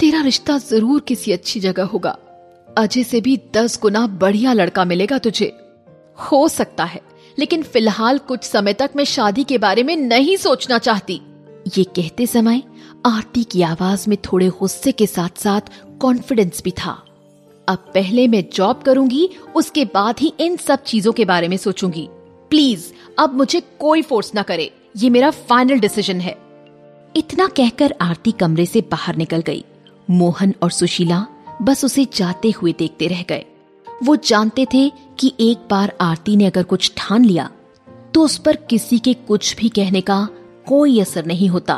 तेरा 0.00 0.20
रिश्ता 0.20 0.56
ज़रूर 0.58 1.00
किसी 1.00 1.32
अच्छी 1.32 1.60
जगह 1.60 1.84
होगा। 1.84 2.16
अजय 2.68 3.02
से 3.02 3.20
भी 3.20 3.40
दस 3.54 3.78
गुना 3.82 4.06
बढ़िया 4.06 4.52
लड़का 4.52 4.84
मिलेगा 4.84 5.18
तुझे। 5.18 5.52
हो 6.22 6.46
सकता 6.48 6.84
है, 6.84 7.00
लेकिन 7.38 7.62
फ़िलहाल 7.62 8.18
कुछ 8.18 8.44
समय 8.44 8.72
तक 8.72 8.90
मैं 8.96 9.04
शादी 9.04 9.44
के 9.44 9.58
बारे 9.58 9.82
में 9.82 9.96
नहीं 9.96 10.36
सोचना 10.36 10.78
चाहती। 10.78 11.20
ये 11.76 11.84
कहते 11.96 12.26
समय 12.26 12.62
आरती 13.06 13.44
की 13.44 13.62
आवाज़ 13.62 14.08
में 14.10 14.16
थोड़े 14.22 14.48
गुस्से 14.50 14.92
के 14.92 15.06
साथ 15.06 15.38
साथ 15.38 15.70
कॉन्फिडेंस 16.00 16.62
भी 16.64 16.70
था। 16.70 17.02
अब 17.68 17.90
पहले 17.94 18.26
मैं 18.28 18.44
जॉब 18.52 18.82
करूँगी, 18.82 19.28
उसके 19.56 19.84
बाद 19.84 20.18
ही 20.20 20.32
इन 20.40 20.56
सब 20.56 20.82
चीज़ों 20.82 21.12
के 21.12 21.24
बारे 21.24 21.48
में 21.48 21.56
सोचूँगी। 21.56 22.08
प्लीज़ 22.50 22.84
अब 23.18 23.34
मुझे 23.34 23.60
कोई 23.78 24.02
फोर्स 24.02 24.34
ना 24.34 24.42
करे। 24.42 24.70
ये 24.96 25.10
मेरा 25.10 25.30
फाइनल 25.30 25.80
डिसीज़न 25.80 26.20
है। 26.20 26.36
इतना 27.16 27.46
कहकर 27.46 27.94
आरती 28.00 28.32
कमरे 28.32 28.66
से 28.66 28.80
बाहर 28.80 29.16
निकल 29.16 29.40
गई। 29.40 29.64
मोहन 30.10 30.54
और 30.62 30.70
सुशीला 30.70 31.26
बस 31.62 31.84
उसे 31.84 32.06
जाते 32.14 32.50
हुए 32.50 32.74
देखते 32.78 33.06
रह 33.06 33.22
गए। 33.22 33.44
वो 33.86 34.16
जानते 34.16 34.66
थे 34.74 34.88
कि 35.18 35.32
एक 35.40 35.58
बार 35.70 35.96
आरती 36.00 36.36
ने 36.36 36.46
अगर 36.46 36.62
कुछ 36.62 36.92
ठान 36.96 37.24
लिया 37.24 37.50
तो 38.14 38.22
उस 38.22 38.36
पर 38.38 38.56
किसी 38.56 38.98
के 38.98 39.14
कुछ 39.14 39.54
भी 39.56 39.68
कहने 39.68 40.00
का 40.00 40.26
कोई 40.66 41.00
असर 41.00 41.26
नहीं 41.26 41.48
होता। 41.48 41.74